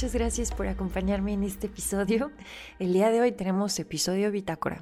Muchas 0.00 0.14
gracias 0.14 0.50
por 0.50 0.66
acompañarme 0.66 1.34
en 1.34 1.44
este 1.44 1.66
episodio. 1.66 2.30
El 2.78 2.94
día 2.94 3.10
de 3.10 3.20
hoy 3.20 3.32
tenemos 3.32 3.78
episodio 3.78 4.30
bitácora. 4.30 4.80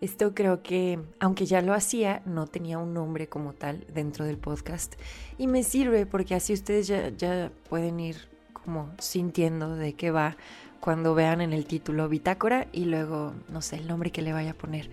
Esto 0.00 0.34
creo 0.34 0.62
que, 0.62 0.98
aunque 1.20 1.44
ya 1.44 1.60
lo 1.60 1.74
hacía, 1.74 2.22
no 2.24 2.46
tenía 2.46 2.78
un 2.78 2.94
nombre 2.94 3.28
como 3.28 3.52
tal 3.52 3.86
dentro 3.92 4.24
del 4.24 4.38
podcast. 4.38 4.94
Y 5.36 5.48
me 5.48 5.64
sirve 5.64 6.06
porque 6.06 6.34
así 6.34 6.54
ustedes 6.54 6.86
ya, 6.86 7.52
pueden 7.68 8.00
ir 8.00 8.16
como 8.54 8.90
sintiendo 9.00 9.76
de 9.76 9.92
qué 9.92 10.10
va 10.10 10.38
cuando 10.80 11.14
vean 11.14 11.42
en 11.42 11.52
el 11.52 11.66
título 11.66 12.08
bitácora 12.08 12.66
y 12.72 12.86
luego, 12.86 13.34
no 13.50 13.60
sé, 13.60 13.76
el 13.76 13.86
nombre 13.86 14.12
que 14.12 14.22
le 14.22 14.32
vaya 14.32 14.52
a 14.52 14.54
poner. 14.54 14.88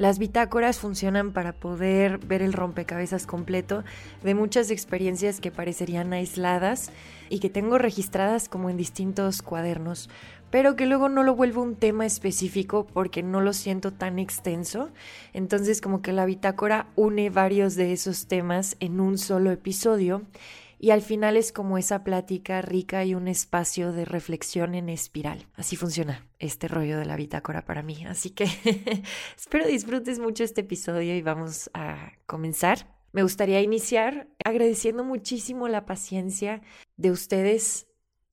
Las 0.00 0.18
bitácoras 0.18 0.78
funcionan 0.78 1.34
para 1.34 1.52
poder 1.52 2.16
ver 2.16 2.40
el 2.40 2.54
rompecabezas 2.54 3.26
completo 3.26 3.84
de 4.22 4.34
muchas 4.34 4.70
experiencias 4.70 5.40
que 5.40 5.50
parecerían 5.50 6.14
aisladas 6.14 6.90
y 7.28 7.38
que 7.38 7.50
tengo 7.50 7.76
registradas 7.76 8.48
como 8.48 8.70
en 8.70 8.78
distintos 8.78 9.42
cuadernos, 9.42 10.08
pero 10.50 10.74
que 10.74 10.86
luego 10.86 11.10
no 11.10 11.22
lo 11.22 11.34
vuelvo 11.34 11.60
un 11.60 11.76
tema 11.76 12.06
específico 12.06 12.86
porque 12.86 13.22
no 13.22 13.42
lo 13.42 13.52
siento 13.52 13.92
tan 13.92 14.18
extenso. 14.18 14.88
Entonces 15.34 15.82
como 15.82 16.00
que 16.00 16.14
la 16.14 16.24
bitácora 16.24 16.86
une 16.96 17.28
varios 17.28 17.74
de 17.74 17.92
esos 17.92 18.26
temas 18.26 18.78
en 18.80 19.00
un 19.00 19.18
solo 19.18 19.50
episodio 19.50 20.22
y 20.82 20.92
al 20.92 21.02
final 21.02 21.36
es 21.36 21.52
como 21.52 21.76
esa 21.76 22.04
plática 22.04 22.62
rica 22.62 23.04
y 23.04 23.14
un 23.14 23.28
espacio 23.28 23.92
de 23.92 24.06
reflexión 24.06 24.74
en 24.74 24.88
espiral. 24.88 25.46
Así 25.54 25.76
funciona 25.76 26.26
este 26.38 26.68
rollo 26.68 26.98
de 26.98 27.04
la 27.04 27.16
bitácora 27.16 27.66
para 27.66 27.82
mí. 27.82 28.06
Así 28.06 28.30
que 28.30 28.44
espero 29.36 29.66
disfrutes 29.66 30.18
mucho 30.18 30.42
este 30.42 30.62
episodio 30.62 31.14
y 31.14 31.20
vamos 31.20 31.70
a 31.74 32.12
comenzar. 32.24 32.96
Me 33.12 33.22
gustaría 33.22 33.60
iniciar 33.60 34.28
agradeciendo 34.42 35.04
muchísimo 35.04 35.68
la 35.68 35.84
paciencia 35.84 36.62
de 36.96 37.10
ustedes 37.10 37.89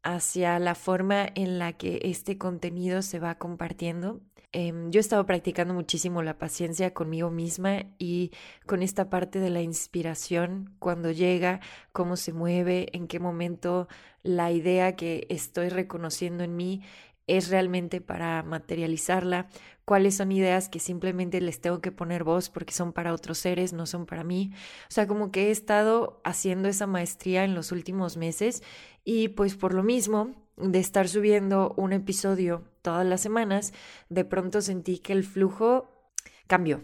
hacia 0.07 0.57
la 0.57 0.73
forma 0.73 1.27
en 1.35 1.59
la 1.59 1.73
que 1.73 1.99
este 2.03 2.37
contenido 2.37 3.01
se 3.01 3.19
va 3.19 3.35
compartiendo. 3.35 4.21
Em, 4.53 4.89
yo 4.89 4.99
he 4.99 5.01
estado 5.01 5.25
practicando 5.25 5.73
muchísimo 5.73 6.23
la 6.23 6.37
paciencia 6.37 6.93
conmigo 6.93 7.29
misma 7.29 7.83
y 7.99 8.31
con 8.65 8.81
esta 8.81 9.09
parte 9.09 9.39
de 9.39 9.49
la 9.49 9.61
inspiración, 9.61 10.73
cuando 10.79 11.11
llega, 11.11 11.59
cómo 11.91 12.15
se 12.15 12.31
mueve, 12.31 12.87
en 12.93 13.07
qué 13.07 13.19
momento 13.19 13.89
la 14.23 14.49
idea 14.51 14.95
que 14.95 15.27
estoy 15.29 15.67
reconociendo 15.67 16.45
en 16.45 16.55
mí 16.55 16.81
es 17.27 17.49
realmente 17.49 18.01
para 18.01 18.41
materializarla, 18.41 19.49
cuáles 19.85 20.15
son 20.15 20.31
ideas 20.31 20.69
que 20.69 20.79
simplemente 20.79 21.39
les 21.41 21.61
tengo 21.61 21.81
que 21.81 21.91
poner 21.91 22.23
voz 22.23 22.49
porque 22.49 22.73
son 22.73 22.93
para 22.93 23.13
otros 23.13 23.37
seres, 23.37 23.73
no 23.73 23.85
son 23.85 24.05
para 24.05 24.23
mí. 24.23 24.51
O 24.89 24.91
sea, 24.91 25.07
como 25.07 25.31
que 25.31 25.47
he 25.47 25.51
estado 25.51 26.21
haciendo 26.23 26.69
esa 26.69 26.87
maestría 26.87 27.43
en 27.43 27.53
los 27.53 27.71
últimos 27.71 28.17
meses 28.17 28.63
y 29.03 29.29
pues 29.29 29.55
por 29.55 29.73
lo 29.73 29.83
mismo 29.83 30.35
de 30.57 30.79
estar 30.79 31.07
subiendo 31.07 31.73
un 31.77 31.93
episodio 31.93 32.63
todas 32.81 33.05
las 33.05 33.21
semanas, 33.21 33.73
de 34.09 34.25
pronto 34.25 34.61
sentí 34.61 34.99
que 34.99 35.13
el 35.13 35.23
flujo 35.23 36.11
cambió. 36.47 36.83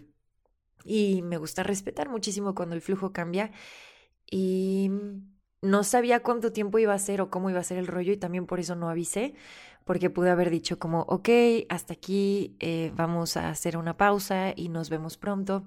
Y 0.86 1.22
me 1.24 1.38
gusta 1.38 1.64
respetar 1.64 2.10
muchísimo 2.10 2.54
cuando 2.54 2.76
el 2.76 2.82
flujo 2.82 3.14
cambia. 3.14 3.52
Y 4.30 4.92
no 5.64 5.84
sabía 5.84 6.22
cuánto 6.22 6.52
tiempo 6.52 6.78
iba 6.78 6.94
a 6.94 7.00
ser 7.00 7.22
o 7.22 7.30
cómo 7.30 7.50
iba 7.50 7.60
a 7.60 7.64
ser 7.64 7.78
el 7.78 7.88
rollo 7.88 8.12
y 8.12 8.18
también 8.18 8.46
por 8.46 8.60
eso 8.60 8.76
no 8.76 8.90
avisé, 8.90 9.34
porque 9.84 10.10
pude 10.10 10.30
haber 10.30 10.50
dicho 10.50 10.80
como, 10.80 11.02
ok, 11.02 11.30
hasta 11.70 11.94
aquí 11.94 12.56
eh, 12.60 12.92
vamos 12.96 13.38
a 13.38 13.50
hacer 13.50 13.78
una 13.78 13.98
pausa 13.98 14.54
y 14.56 14.70
nos 14.70 14.90
vemos 14.90 15.18
pronto, 15.18 15.64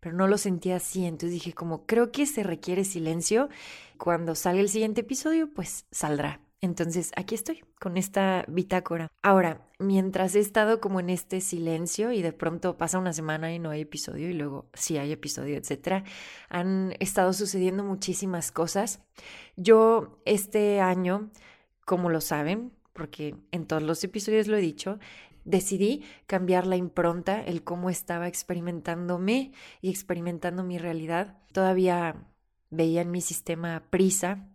pero 0.00 0.14
no 0.14 0.28
lo 0.28 0.38
sentí 0.38 0.70
así, 0.70 1.04
entonces 1.04 1.32
dije 1.32 1.52
como, 1.52 1.86
creo 1.86 2.12
que 2.12 2.26
se 2.26 2.42
requiere 2.42 2.84
silencio, 2.84 3.48
cuando 3.98 4.34
salga 4.34 4.60
el 4.60 4.68
siguiente 4.68 5.00
episodio, 5.02 5.52
pues 5.52 5.86
saldrá. 5.90 6.40
Entonces 6.60 7.12
aquí 7.16 7.34
estoy 7.34 7.64
con 7.78 7.96
esta 7.96 8.44
bitácora. 8.48 9.08
Ahora, 9.22 9.60
mientras 9.78 10.34
he 10.34 10.40
estado 10.40 10.80
como 10.80 11.00
en 11.00 11.10
este 11.10 11.40
silencio 11.40 12.12
y 12.12 12.22
de 12.22 12.32
pronto 12.32 12.76
pasa 12.78 12.98
una 12.98 13.12
semana 13.12 13.52
y 13.52 13.58
no 13.58 13.70
hay 13.70 13.82
episodio 13.82 14.30
y 14.30 14.32
luego 14.32 14.66
sí 14.72 14.96
hay 14.96 15.12
episodio, 15.12 15.56
etcétera, 15.56 16.04
han 16.48 16.94
estado 16.98 17.32
sucediendo 17.34 17.84
muchísimas 17.84 18.52
cosas. 18.52 19.00
Yo 19.56 20.18
este 20.24 20.80
año, 20.80 21.30
como 21.84 22.08
lo 22.08 22.20
saben, 22.20 22.72
porque 22.96 23.36
en 23.52 23.66
todos 23.66 23.82
los 23.82 24.02
episodios 24.02 24.48
lo 24.48 24.56
he 24.56 24.60
dicho, 24.60 24.98
decidí 25.44 26.04
cambiar 26.26 26.66
la 26.66 26.76
impronta, 26.76 27.42
el 27.42 27.62
cómo 27.62 27.90
estaba 27.90 28.26
experimentándome 28.26 29.52
y 29.82 29.90
experimentando 29.90 30.64
mi 30.64 30.78
realidad. 30.78 31.38
Todavía 31.52 32.16
veía 32.70 33.02
en 33.02 33.10
mi 33.10 33.20
sistema 33.20 33.84
prisa, 33.90 34.48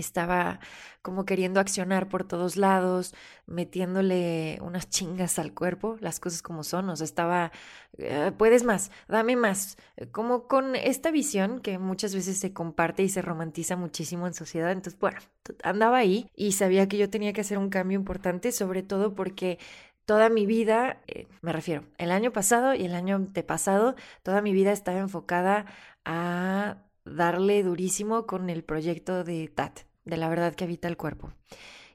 estaba 0.00 0.60
como 1.02 1.24
queriendo 1.24 1.60
accionar 1.60 2.08
por 2.08 2.24
todos 2.24 2.56
lados, 2.56 3.14
metiéndole 3.46 4.58
unas 4.62 4.88
chingas 4.88 5.38
al 5.38 5.52
cuerpo, 5.52 5.96
las 6.00 6.20
cosas 6.20 6.42
como 6.42 6.64
son, 6.64 6.88
o 6.88 6.96
sea, 6.96 7.04
estaba, 7.04 7.52
eh, 7.98 8.32
puedes 8.36 8.64
más, 8.64 8.90
dame 9.08 9.36
más, 9.36 9.76
como 10.12 10.48
con 10.48 10.76
esta 10.76 11.10
visión 11.10 11.60
que 11.60 11.78
muchas 11.78 12.14
veces 12.14 12.38
se 12.38 12.52
comparte 12.52 13.02
y 13.02 13.08
se 13.08 13.22
romantiza 13.22 13.76
muchísimo 13.76 14.26
en 14.26 14.34
sociedad, 14.34 14.72
entonces, 14.72 14.98
bueno, 14.98 15.18
andaba 15.62 15.98
ahí 15.98 16.30
y 16.34 16.52
sabía 16.52 16.88
que 16.88 16.98
yo 16.98 17.10
tenía 17.10 17.32
que 17.32 17.42
hacer 17.42 17.58
un 17.58 17.68
cambio 17.68 17.96
importante, 17.98 18.50
sobre 18.52 18.82
todo 18.82 19.14
porque 19.14 19.58
toda 20.06 20.28
mi 20.28 20.46
vida, 20.46 21.02
eh, 21.06 21.26
me 21.42 21.52
refiero, 21.52 21.84
el 21.98 22.10
año 22.10 22.32
pasado 22.32 22.74
y 22.74 22.84
el 22.84 22.94
año 22.94 23.16
antepasado, 23.16 23.94
toda 24.22 24.42
mi 24.42 24.52
vida 24.52 24.72
estaba 24.72 24.98
enfocada 24.98 25.66
a 26.04 26.78
darle 27.04 27.62
durísimo 27.62 28.26
con 28.26 28.50
el 28.50 28.64
proyecto 28.64 29.24
de 29.24 29.48
TAT, 29.48 29.80
de 30.04 30.16
la 30.16 30.28
verdad 30.28 30.54
que 30.54 30.64
habita 30.64 30.88
el 30.88 30.96
cuerpo. 30.96 31.32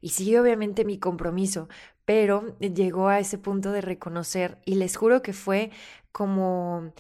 Y 0.02 0.10
sí, 0.10 0.36
obviamente 0.38 0.86
mi 0.86 0.98
compromiso, 0.98 1.68
pero 2.06 2.58
llegó 2.60 3.10
a 3.10 3.20
ese 3.20 3.38
punto 3.38 3.72
de 3.72 3.82
reconocer 3.82 4.58
y 4.66 4.76
les 4.76 4.96
juro 4.96 5.22
que 5.22 5.34
fue 5.34 5.72
como... 6.12 6.94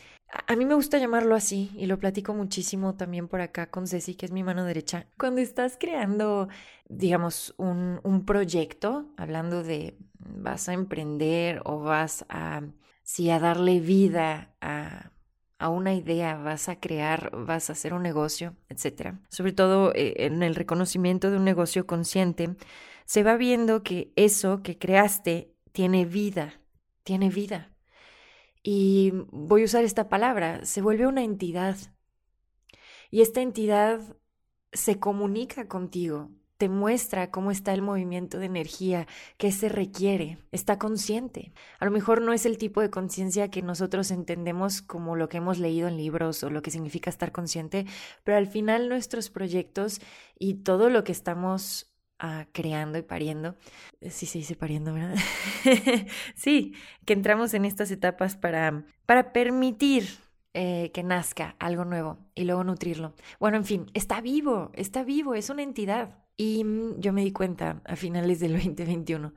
A 0.46 0.56
mí 0.56 0.64
me 0.64 0.75
gusta 0.75 1.00
llamarlo 1.00 1.34
así 1.34 1.72
y 1.75 1.88
lo 1.88 1.98
platico 1.98 2.36
muchísimo 2.36 2.94
también 2.94 3.28
por 3.28 3.42
acá 3.42 3.72
con 3.72 3.88
Ceci, 3.88 4.14
que 4.14 4.28
es 4.28 4.31
mi 4.31 4.44
mano 4.44 4.64
derecha. 4.64 5.08
Cuando 5.18 5.42
estás 5.42 5.75
creando, 5.80 6.50
digamos, 6.88 7.56
un, 7.58 8.24
proyecto, 8.28 9.08
hablando 9.18 9.64
de 9.64 9.98
vas 10.19 10.69
a 10.69 10.74
emprender 10.74 11.64
o 11.66 11.80
vas 11.80 12.25
a, 12.30 12.62
sí, 13.02 13.31
a 13.31 13.40
darle 13.40 13.80
vida 13.80 14.53
a 14.62 15.12
a 15.59 15.70
una 15.70 15.94
idea, 15.94 16.36
vas 16.38 16.70
a 16.70 16.80
crear, 16.80 17.31
vas 17.34 17.70
a 17.70 17.74
hacer 17.74 17.94
un 17.94 18.02
negocio, 18.02 18.56
etc. 18.70 19.16
Sobre 19.30 19.52
todo 19.52 19.94
eh, 19.94 20.14
en 20.25 20.42
el 20.42 20.56
reconocimiento 20.56 21.30
de 21.30 21.38
un 21.38 21.44
negocio 21.44 21.86
consciente, 21.86 22.56
se 23.06 23.24
va 23.24 23.36
viendo 23.36 23.84
que 23.84 24.14
eso 24.16 24.64
que 24.64 24.78
creaste 24.78 25.53
tiene 25.74 26.06
vida, 26.06 26.62
tiene 27.04 27.30
vida. 27.30 27.75
Y 28.63 29.12
voy 29.31 29.63
a 29.63 29.66
usar 29.66 29.84
esta 29.84 30.10
palabra, 30.10 30.66
se 30.66 30.81
vuelve 30.81 31.07
una 31.07 31.24
entidad. 31.24 31.75
Y 33.12 33.22
esta 33.22 33.42
entidad 33.42 34.01
se 34.72 35.00
comunica 35.00 35.68
contigo, 35.68 36.31
te 36.60 36.68
muestra 36.68 37.32
cómo 37.32 37.52
está 37.52 37.74
el 37.74 37.82
movimiento 37.82 38.38
de 38.38 38.48
energía, 38.48 39.08
que 39.38 39.54
se 39.54 39.70
requiere, 39.70 40.40
está 40.52 40.78
consciente. 40.78 41.54
A 41.80 41.86
lo 41.86 41.92
mejor 41.92 42.22
no 42.22 42.34
es 42.34 42.46
el 42.46 42.58
tipo 42.58 42.82
de 42.82 42.90
conciencia 42.90 43.50
que 43.50 43.62
nosotros 43.62 44.12
entendemos 44.12 44.82
como 44.82 45.16
lo 45.16 45.30
que 45.30 45.38
hemos 45.38 45.58
leído 45.58 45.88
en 45.88 45.96
libros 45.96 46.44
o 46.44 46.50
lo 46.50 46.62
que 46.62 46.70
significa 46.70 47.10
estar 47.10 47.32
consciente, 47.32 47.86
pero 48.26 48.38
al 48.38 48.46
final 48.48 48.90
nuestros 48.90 49.30
proyectos 49.30 50.02
y 50.38 50.56
todo 50.56 50.90
lo 50.90 51.06
que 51.06 51.14
estamos 51.14 51.94
ah, 52.20 52.46
creando 52.52 52.98
y 52.98 53.04
pariendo, 53.04 53.56
eh, 54.02 54.10
sí 54.10 54.26
se 54.26 54.40
dice 54.40 54.56
pariendo, 54.58 54.94
¿verdad? 54.94 55.16
sí, 56.36 56.74
que 57.06 57.14
entramos 57.14 57.54
en 57.54 57.64
estas 57.64 57.90
etapas 57.90 58.36
para, 58.36 58.84
para 59.06 59.32
permitir 59.32 60.10
eh, 60.54 60.92
que 60.94 61.04
nazca 61.04 61.56
algo 61.60 61.86
nuevo 61.86 62.18
y 62.36 62.44
luego 62.44 62.66
nutrirlo. 62.66 63.14
Bueno, 63.40 63.56
en 63.56 63.64
fin, 63.66 63.86
está 63.94 64.20
vivo, 64.20 64.72
está 64.74 65.04
vivo, 65.04 65.36
es 65.36 65.50
una 65.50 65.64
entidad. 65.64 66.18
Y 66.39 66.63
mm, 66.63 67.01
yo 67.01 67.12
me 67.12 67.25
di 67.25 67.33
cuenta 67.33 67.81
a 67.83 67.97
finales 67.97 68.39
del 68.39 68.53
2021 68.53 69.33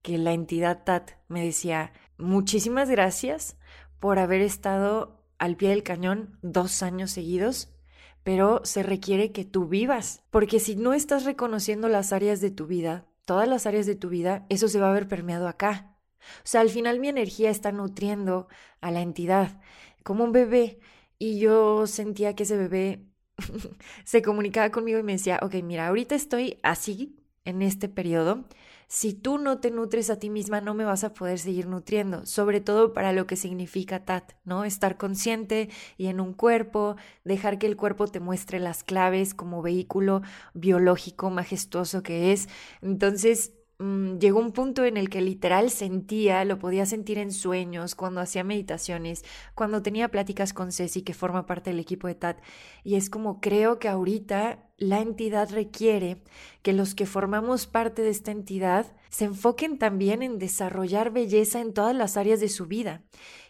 que 0.00 0.16
la 0.16 0.32
entidad 0.32 0.84
TAT 0.84 1.10
me 1.28 1.44
decía, 1.44 1.92
muchísimas 2.16 2.88
gracias 2.88 3.58
por 4.00 4.18
haber 4.18 4.40
estado 4.40 5.22
al 5.38 5.56
pie 5.56 5.70
del 5.70 5.82
cañón 5.82 6.38
dos 6.42 6.82
años 6.82 7.10
seguidos, 7.10 7.74
pero 8.22 8.62
se 8.64 8.82
requiere 8.82 9.32
que 9.32 9.44
tú 9.44 9.66
vivas, 9.66 10.24
porque 10.30 10.58
si 10.58 10.76
no 10.76 10.94
estás 10.94 11.24
reconociendo 11.24 11.88
las 11.88 12.12
áreas 12.12 12.40
de 12.40 12.50
tu 12.50 12.66
vida, 12.66 13.04
todas 13.26 13.48
las 13.48 13.66
áreas 13.66 13.84
de 13.84 13.96
tu 13.96 14.08
vida, 14.08 14.46
eso 14.48 14.68
se 14.68 14.80
va 14.80 14.90
a 14.90 14.94
ver 14.94 15.08
permeado 15.08 15.48
acá. 15.48 15.98
O 16.38 16.44
sea, 16.44 16.62
al 16.62 16.70
final 16.70 17.00
mi 17.00 17.08
energía 17.08 17.50
está 17.50 17.70
nutriendo 17.70 18.48
a 18.80 18.90
la 18.90 19.02
entidad 19.02 19.60
como 20.04 20.24
un 20.24 20.32
bebé 20.32 20.78
y 21.18 21.38
yo 21.38 21.86
sentía 21.86 22.34
que 22.34 22.44
ese 22.44 22.56
bebé 22.56 23.05
se 24.04 24.22
comunicaba 24.22 24.70
conmigo 24.70 24.98
y 24.98 25.02
me 25.02 25.12
decía, 25.12 25.38
ok, 25.42 25.54
mira, 25.62 25.88
ahorita 25.88 26.14
estoy 26.14 26.58
así 26.62 27.16
en 27.44 27.62
este 27.62 27.88
periodo, 27.88 28.44
si 28.88 29.14
tú 29.14 29.38
no 29.38 29.58
te 29.58 29.70
nutres 29.70 30.10
a 30.10 30.18
ti 30.18 30.30
misma, 30.30 30.60
no 30.60 30.74
me 30.74 30.84
vas 30.84 31.02
a 31.04 31.12
poder 31.12 31.38
seguir 31.38 31.66
nutriendo, 31.66 32.24
sobre 32.24 32.60
todo 32.60 32.92
para 32.92 33.12
lo 33.12 33.26
que 33.26 33.36
significa 33.36 34.04
TAT, 34.04 34.32
¿no? 34.44 34.64
Estar 34.64 34.96
consciente 34.96 35.68
y 35.96 36.06
en 36.06 36.20
un 36.20 36.32
cuerpo, 36.32 36.96
dejar 37.24 37.58
que 37.58 37.66
el 37.66 37.76
cuerpo 37.76 38.06
te 38.06 38.20
muestre 38.20 38.60
las 38.60 38.84
claves 38.84 39.34
como 39.34 39.62
vehículo 39.62 40.22
biológico 40.54 41.30
majestuoso 41.30 42.02
que 42.02 42.32
es. 42.32 42.48
Entonces, 42.80 43.52
Mm, 43.78 44.18
llegó 44.18 44.40
un 44.40 44.52
punto 44.52 44.84
en 44.86 44.96
el 44.96 45.10
que 45.10 45.20
literal 45.20 45.70
sentía, 45.70 46.44
lo 46.46 46.58
podía 46.58 46.86
sentir 46.86 47.18
en 47.18 47.30
sueños, 47.30 47.94
cuando 47.94 48.20
hacía 48.22 48.42
meditaciones, 48.42 49.24
cuando 49.54 49.82
tenía 49.82 50.08
pláticas 50.08 50.54
con 50.54 50.72
Ceci, 50.72 51.02
que 51.02 51.12
forma 51.12 51.44
parte 51.46 51.70
del 51.70 51.80
equipo 51.80 52.06
de 52.08 52.14
TAT. 52.14 52.38
Y 52.84 52.96
es 52.96 53.10
como 53.10 53.40
creo 53.40 53.78
que 53.78 53.88
ahorita 53.88 54.65
la 54.78 55.00
entidad 55.00 55.50
requiere 55.50 56.22
que 56.62 56.74
los 56.74 56.94
que 56.94 57.06
formamos 57.06 57.66
parte 57.66 58.02
de 58.02 58.10
esta 58.10 58.30
entidad 58.30 58.86
se 59.08 59.24
enfoquen 59.24 59.78
también 59.78 60.22
en 60.22 60.38
desarrollar 60.38 61.10
belleza 61.10 61.60
en 61.60 61.72
todas 61.72 61.96
las 61.96 62.18
áreas 62.18 62.40
de 62.40 62.50
su 62.50 62.66
vida 62.66 63.02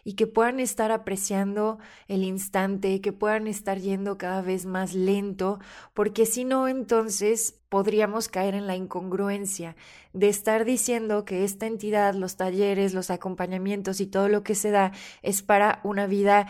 y 0.05 0.13
que 0.13 0.25
puedan 0.25 0.61
estar 0.61 0.89
apreciando 0.89 1.79
el 2.07 2.23
instante, 2.23 3.01
que 3.01 3.11
puedan 3.11 3.47
estar 3.47 3.77
yendo 3.77 4.17
cada 4.17 4.41
vez 4.41 4.65
más 4.65 4.93
lento, 4.93 5.59
porque 5.93 6.25
si 6.25 6.45
no, 6.45 6.69
entonces 6.69 7.59
podríamos 7.67 8.29
caer 8.29 8.55
en 8.55 8.65
la 8.65 8.77
incongruencia 8.77 9.75
de 10.13 10.29
estar 10.29 10.63
diciendo 10.63 11.25
que 11.25 11.43
esta 11.43 11.67
entidad, 11.67 12.13
los 12.13 12.37
talleres, 12.37 12.93
los 12.93 13.09
acompañamientos 13.09 13.99
y 13.99 14.07
todo 14.07 14.29
lo 14.29 14.43
que 14.43 14.55
se 14.55 14.71
da 14.71 14.93
es 15.23 15.41
para 15.41 15.81
una 15.83 16.07
vida 16.07 16.47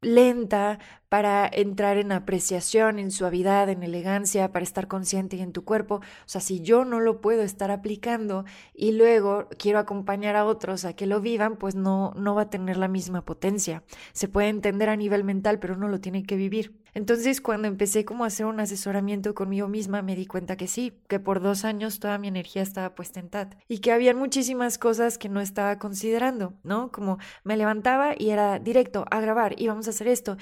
lenta, 0.00 0.78
para 1.08 1.48
entrar 1.52 1.98
en 1.98 2.10
apreciación, 2.10 2.98
en 2.98 3.10
suavidad, 3.10 3.68
en 3.68 3.82
elegancia, 3.82 4.50
para 4.50 4.62
estar 4.62 4.88
consciente 4.88 5.38
en 5.40 5.52
tu 5.52 5.64
cuerpo. 5.64 5.96
O 5.96 6.02
sea, 6.24 6.40
si 6.40 6.60
yo 6.60 6.84
no 6.84 7.00
lo 7.00 7.20
puedo 7.20 7.42
estar 7.42 7.70
aplicando 7.70 8.44
y 8.74 8.92
luego 8.92 9.48
quiero 9.58 9.78
acompañar 9.78 10.36
a 10.36 10.46
otros 10.46 10.84
a 10.84 10.94
que 10.94 11.06
lo 11.06 11.20
vivan, 11.20 11.56
pues 11.56 11.74
no, 11.74 12.12
no 12.16 12.34
va 12.34 12.42
a 12.42 12.50
tener 12.50 12.78
la 12.78 12.88
misma 12.88 13.24
potencia. 13.24 13.84
Se 14.12 14.28
puede 14.28 14.48
entender 14.48 14.88
a 14.88 14.96
nivel 14.96 15.22
mental, 15.22 15.58
pero 15.58 15.76
no 15.76 15.88
lo 15.88 16.00
tiene 16.00 16.24
que 16.24 16.36
vivir. 16.36 16.81
Entonces, 16.94 17.40
cuando 17.40 17.68
empecé 17.68 18.04
como 18.04 18.24
a 18.24 18.26
hacer 18.26 18.44
un 18.46 18.60
asesoramiento 18.60 19.34
conmigo 19.34 19.66
misma, 19.68 20.02
me 20.02 20.14
di 20.14 20.26
cuenta 20.26 20.56
que 20.56 20.68
sí, 20.68 21.00
que 21.08 21.18
por 21.18 21.40
dos 21.40 21.64
años 21.64 22.00
toda 22.00 22.18
mi 22.18 22.28
energía 22.28 22.62
estaba 22.62 22.94
puesta 22.94 23.18
en 23.20 23.30
TAT 23.30 23.54
y 23.66 23.78
que 23.78 23.92
había 23.92 24.14
muchísimas 24.14 24.76
cosas 24.78 25.16
que 25.16 25.28
no 25.30 25.40
estaba 25.40 25.78
considerando, 25.78 26.54
¿no? 26.64 26.92
Como 26.92 27.18
me 27.44 27.56
levantaba 27.56 28.14
y 28.18 28.30
era 28.30 28.58
directo 28.58 29.06
a 29.10 29.20
grabar 29.20 29.54
y 29.58 29.68
vamos 29.68 29.86
a 29.86 29.90
hacer 29.90 30.06
esto. 30.08 30.36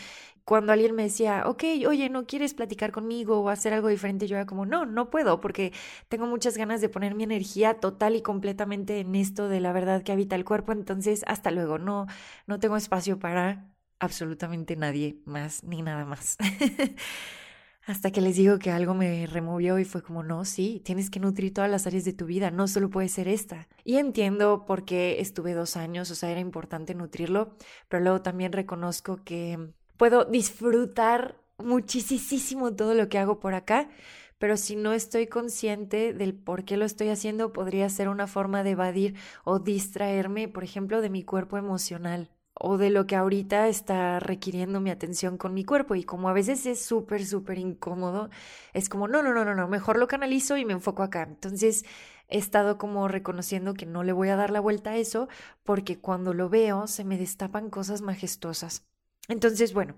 Cuando 0.45 0.73
alguien 0.73 0.95
me 0.97 1.05
decía, 1.05 1.45
ok, 1.47 1.63
oye, 1.87 2.09
¿no 2.11 2.27
quieres 2.27 2.55
platicar 2.55 2.91
conmigo 2.91 3.39
o 3.41 3.49
hacer 3.51 3.73
algo 3.73 3.89
diferente? 3.89 4.27
Yo 4.27 4.37
era 4.37 4.47
como, 4.47 4.67
no, 4.67 4.85
no 4.87 5.11
puedo 5.11 5.41
porque 5.41 5.73
tengo 6.09 6.27
muchas 6.27 6.57
ganas 6.57 6.81
de 6.81 6.89
poner 6.89 7.15
mi 7.15 7.23
energía 7.25 7.75
total 7.75 8.17
y 8.17 8.23
completamente 8.23 8.99
en 9.01 9.15
esto 9.15 9.49
de 9.49 9.61
la 9.61 9.73
verdad 9.73 10.03
que 10.03 10.13
habita 10.13 10.35
el 10.35 10.45
cuerpo. 10.45 10.73
Entonces, 10.73 11.23
hasta 11.29 11.51
luego, 11.53 11.79
no, 11.79 12.07
no 12.47 12.59
tengo 12.59 12.77
espacio 12.77 13.19
para 13.21 13.67
absolutamente 14.01 14.75
nadie 14.77 15.21
más 15.25 15.63
ni 15.63 15.83
nada 15.83 16.05
más. 16.05 16.37
Hasta 17.87 18.11
que 18.11 18.21
les 18.21 18.37
digo 18.37 18.59
que 18.59 18.71
algo 18.71 18.95
me 18.95 19.27
removió 19.27 19.79
y 19.79 19.85
fue 19.85 20.03
como, 20.03 20.23
no, 20.23 20.45
sí, 20.45 20.83
tienes 20.85 21.11
que 21.11 21.19
nutrir 21.19 21.55
todas 21.55 21.71
las 21.71 21.87
áreas 21.87 22.05
de 22.05 22.13
tu 22.13 22.27
vida, 22.27 22.51
no 22.51 22.69
solo 22.69 22.91
puede 22.91 23.09
ser 23.09 23.27
esta. 23.27 23.69
Y 23.85 23.97
entiendo 23.97 24.65
por 24.67 24.85
qué 24.85 25.21
estuve 25.21 25.55
dos 25.55 25.77
años, 25.77 26.11
o 26.11 26.15
sea, 26.15 26.31
era 26.31 26.41
importante 26.41 26.95
nutrirlo, 26.95 27.57
pero 27.89 28.03
luego 28.03 28.23
también 28.23 28.53
reconozco 28.53 29.25
que 29.25 29.73
puedo 29.97 30.25
disfrutar 30.25 31.41
muchísimo 31.59 32.75
todo 32.75 32.95
lo 32.95 33.09
que 33.09 33.19
hago 33.19 33.41
por 33.41 33.55
acá, 33.55 33.89
pero 34.39 34.57
si 34.57 34.77
no 34.77 34.93
estoy 34.93 35.27
consciente 35.27 36.13
del 36.15 36.35
por 36.35 36.65
qué 36.65 36.77
lo 36.77 36.85
estoy 36.85 37.09
haciendo, 37.09 37.53
podría 37.53 37.89
ser 37.89 38.09
una 38.09 38.27
forma 38.27 38.63
de 38.63 38.71
evadir 38.71 39.15
o 39.45 39.59
distraerme, 39.59 40.49
por 40.49 40.65
ejemplo, 40.65 41.01
de 41.01 41.11
mi 41.11 41.25
cuerpo 41.25 41.59
emocional 41.59 42.31
o 42.63 42.77
de 42.77 42.91
lo 42.91 43.07
que 43.07 43.17
ahorita 43.17 43.69
está 43.69 44.21
requiriendo 44.21 44.81
mi 44.81 44.91
atención 44.91 45.39
con 45.39 45.55
mi 45.55 45.65
cuerpo 45.65 45.95
y 45.95 46.05
como 46.05 46.29
a 46.29 46.35
veces 46.35 46.67
es 46.67 46.85
súper, 46.85 47.25
súper 47.25 47.59
incómodo, 47.59 48.29
es 48.75 48.91
como, 48.91 49.09
no, 49.09 49.23
no, 49.23 49.33
no, 49.33 49.47
no, 49.47 49.55
no, 49.55 49.67
mejor 49.67 49.99
lo 49.99 50.07
canalizo 50.09 50.59
y 50.59 50.67
me 50.67 50.75
enfoco 50.75 51.03
acá. 51.03 51.23
Entonces 51.23 51.87
he 52.29 52.37
estado 52.39 52.77
como 52.77 53.09
reconociendo 53.09 53.73
que 53.75 53.87
no 53.87 54.05
le 54.05 54.13
voy 54.13 54.29
a 54.29 54.37
dar 54.37 54.51
la 54.51 54.61
vuelta 54.61 54.91
a 54.91 54.97
eso 54.99 55.29
porque 55.65 55.99
cuando 55.99 56.35
lo 56.35 56.51
veo 56.51 56.87
se 56.87 57.05
me 57.05 57.17
destapan 57.17 57.71
cosas 57.71 58.03
majestuosas. 58.03 58.85
Entonces, 59.29 59.73
bueno, 59.73 59.95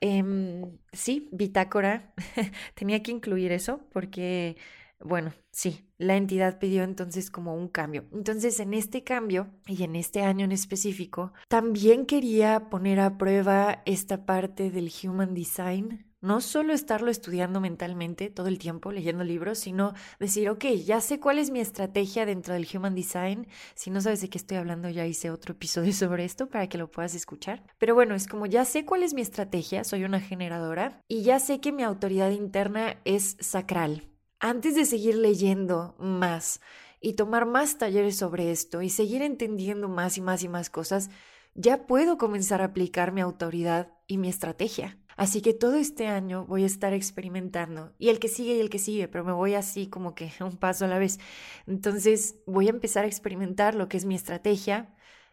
em, 0.00 0.78
sí, 0.92 1.28
bitácora, 1.32 2.12
tenía 2.74 3.02
que 3.02 3.12
incluir 3.12 3.52
eso 3.52 3.80
porque 3.92 4.56
bueno, 5.04 5.32
sí, 5.50 5.88
la 5.98 6.16
entidad 6.16 6.58
pidió 6.58 6.84
entonces 6.84 7.30
como 7.30 7.54
un 7.54 7.68
cambio. 7.68 8.04
Entonces, 8.12 8.60
en 8.60 8.74
este 8.74 9.04
cambio 9.04 9.48
y 9.66 9.82
en 9.82 9.96
este 9.96 10.22
año 10.22 10.44
en 10.44 10.52
específico, 10.52 11.32
también 11.48 12.06
quería 12.06 12.70
poner 12.70 13.00
a 13.00 13.18
prueba 13.18 13.82
esta 13.84 14.24
parte 14.24 14.70
del 14.70 14.90
Human 15.02 15.34
Design. 15.34 16.06
No 16.20 16.40
solo 16.40 16.72
estarlo 16.72 17.10
estudiando 17.10 17.60
mentalmente 17.60 18.30
todo 18.30 18.46
el 18.46 18.60
tiempo, 18.60 18.92
leyendo 18.92 19.24
libros, 19.24 19.58
sino 19.58 19.92
decir, 20.20 20.50
ok, 20.50 20.66
ya 20.84 21.00
sé 21.00 21.18
cuál 21.18 21.40
es 21.40 21.50
mi 21.50 21.58
estrategia 21.58 22.24
dentro 22.24 22.54
del 22.54 22.68
Human 22.72 22.94
Design. 22.94 23.48
Si 23.74 23.90
no 23.90 24.00
sabes 24.00 24.20
de 24.20 24.28
qué 24.28 24.38
estoy 24.38 24.58
hablando, 24.58 24.88
ya 24.88 25.04
hice 25.04 25.32
otro 25.32 25.54
episodio 25.54 25.92
sobre 25.92 26.24
esto 26.24 26.48
para 26.48 26.68
que 26.68 26.78
lo 26.78 26.92
puedas 26.92 27.16
escuchar. 27.16 27.64
Pero 27.78 27.96
bueno, 27.96 28.14
es 28.14 28.28
como 28.28 28.46
ya 28.46 28.64
sé 28.64 28.84
cuál 28.84 29.02
es 29.02 29.14
mi 29.14 29.20
estrategia, 29.20 29.82
soy 29.82 30.04
una 30.04 30.20
generadora 30.20 31.00
y 31.08 31.22
ya 31.22 31.40
sé 31.40 31.60
que 31.60 31.72
mi 31.72 31.82
autoridad 31.82 32.30
interna 32.30 33.00
es 33.04 33.36
sacral 33.40 34.11
antes 34.42 34.74
de 34.74 34.84
seguir 34.84 35.14
leyendo 35.14 35.94
más 35.98 36.60
y 37.00 37.12
tomar 37.12 37.46
más 37.46 37.78
talleres 37.78 38.16
sobre 38.16 38.50
esto 38.50 38.82
y 38.82 38.90
seguir 38.90 39.22
entendiendo 39.22 39.88
más 39.88 40.18
y 40.18 40.20
más 40.20 40.42
y 40.42 40.48
más 40.48 40.68
cosas, 40.68 41.10
ya 41.54 41.86
puedo 41.86 42.18
comenzar 42.18 42.60
a 42.60 42.66
aplicar 42.66 43.12
mi 43.12 43.20
autoridad 43.20 43.92
y 44.08 44.18
mi 44.18 44.28
estrategia. 44.28 44.98
Así 45.16 45.42
que 45.42 45.54
todo 45.54 45.76
este 45.76 46.08
año 46.08 46.44
voy 46.46 46.64
a 46.64 46.66
estar 46.66 46.92
experimentando 46.92 47.92
y 47.98 48.08
el 48.08 48.18
que 48.18 48.26
sigue 48.26 48.56
y 48.56 48.60
el 48.60 48.68
que 48.68 48.80
sigue, 48.80 49.06
pero 49.06 49.24
me 49.24 49.32
voy 49.32 49.54
así 49.54 49.86
como 49.86 50.16
que 50.16 50.32
un 50.40 50.56
paso 50.56 50.86
a 50.86 50.88
la 50.88 50.98
vez. 50.98 51.20
Entonces 51.68 52.34
voy 52.44 52.66
a 52.66 52.70
empezar 52.70 53.04
a 53.04 53.08
experimentar 53.08 53.76
lo 53.76 53.88
que 53.88 53.96
es 53.96 54.04
mi 54.04 54.16
estrategia, 54.16 54.92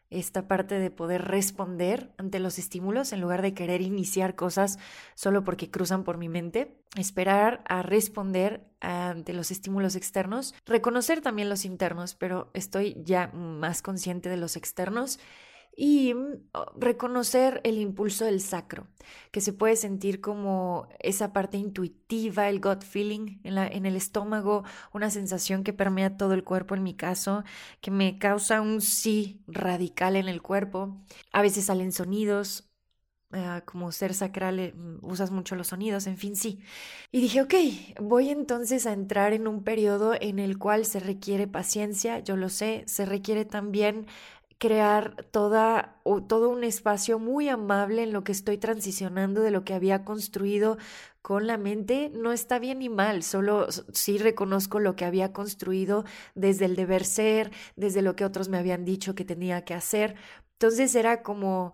esta 0.09 0.47
parte 0.47 0.79
de 0.79 0.91
poder 0.91 1.23
responder 1.23 2.11
ante 2.17 2.39
los 2.39 2.57
estímulos 2.57 3.13
en 3.13 3.21
lugar 3.21 3.41
de 3.41 3.53
querer 3.53 3.81
iniciar 3.81 4.35
cosas 4.35 4.79
solo 5.15 5.43
porque 5.43 5.69
cruzan 5.69 6.03
por 6.03 6.17
mi 6.17 6.29
mente, 6.29 6.75
esperar 6.95 7.63
a 7.67 7.83
responder 7.83 8.65
ante 8.81 9.33
los 9.33 9.51
estímulos 9.51 9.95
externos, 9.95 10.55
reconocer 10.65 11.21
también 11.21 11.49
los 11.49 11.65
internos, 11.65 12.15
pero 12.15 12.49
estoy 12.53 12.97
ya 13.03 13.27
más 13.33 13.81
consciente 13.81 14.29
de 14.29 14.37
los 14.37 14.55
externos 14.55 15.19
y 15.75 16.13
mm, 16.13 16.49
reconocer 16.77 17.61
el 17.63 17.77
impulso 17.79 18.25
del 18.25 18.41
sacro, 18.41 18.88
que 19.31 19.41
se 19.41 19.53
puede 19.53 19.75
sentir 19.75 20.21
como 20.21 20.88
esa 20.99 21.33
parte 21.33 21.57
intuitiva, 21.57 22.49
el 22.49 22.59
gut 22.61 22.83
feeling 22.83 23.39
en, 23.43 23.55
la, 23.55 23.67
en 23.67 23.85
el 23.85 23.95
estómago, 23.95 24.63
una 24.93 25.09
sensación 25.09 25.63
que 25.63 25.73
permea 25.73 26.17
todo 26.17 26.33
el 26.33 26.43
cuerpo 26.43 26.75
en 26.75 26.83
mi 26.83 26.95
caso, 26.95 27.43
que 27.81 27.91
me 27.91 28.17
causa 28.19 28.61
un 28.61 28.81
sí 28.81 29.41
radical 29.47 30.15
en 30.15 30.27
el 30.29 30.41
cuerpo. 30.41 30.97
A 31.31 31.41
veces 31.41 31.65
salen 31.65 31.91
sonidos, 31.91 32.65
Uh, 33.31 33.61
como 33.63 33.91
ser 33.91 34.15
sacral, 34.15 34.57
eh, 34.59 34.73
mm, 34.75 35.05
usas 35.05 35.29
mucho 35.29 35.55
los 35.55 35.67
sonidos, 35.67 36.07
en 36.07 36.17
fin, 36.17 36.35
sí. 36.35 36.61
Y 37.11 37.21
dije, 37.21 37.41
ok, 37.43 37.53
voy 38.01 38.29
entonces 38.31 38.88
a 38.88 38.93
entrar 38.93 39.33
en 39.33 39.47
un 39.47 39.63
periodo 39.63 40.15
en 40.19 40.39
el 40.39 40.57
cual 40.57 40.83
se 40.85 40.99
requiere 40.99 41.47
paciencia, 41.47 42.19
yo 42.19 42.35
lo 42.38 42.49
sé, 42.49 42.83
se 42.88 43.05
requiere 43.05 43.45
también 43.45 44.07
crear 44.59 45.25
toda, 45.31 46.01
todo 46.27 46.49
un 46.49 46.65
espacio 46.65 47.17
muy 47.17 47.47
amable 47.47 48.03
en 48.03 48.11
lo 48.11 48.25
que 48.25 48.33
estoy 48.33 48.57
transicionando 48.57 49.41
de 49.41 49.51
lo 49.51 49.63
que 49.63 49.73
había 49.73 50.03
construido 50.03 50.77
con 51.21 51.47
la 51.47 51.57
mente 51.57 52.11
no 52.13 52.33
está 52.33 52.59
bien 52.59 52.79
ni 52.79 52.89
mal, 52.89 53.23
solo 53.23 53.67
sí 53.71 54.17
reconozco 54.17 54.79
lo 54.79 54.95
que 54.95 55.05
había 55.05 55.31
construido 55.31 56.03
desde 56.35 56.65
el 56.65 56.75
deber 56.75 57.05
ser, 57.05 57.51
desde 57.77 58.01
lo 58.01 58.15
que 58.15 58.25
otros 58.25 58.49
me 58.49 58.57
habían 58.57 58.83
dicho 58.83 59.15
que 59.15 59.25
tenía 59.25 59.63
que 59.63 59.73
hacer. 59.73 60.15
Entonces 60.53 60.93
era 60.93 61.23
como 61.23 61.73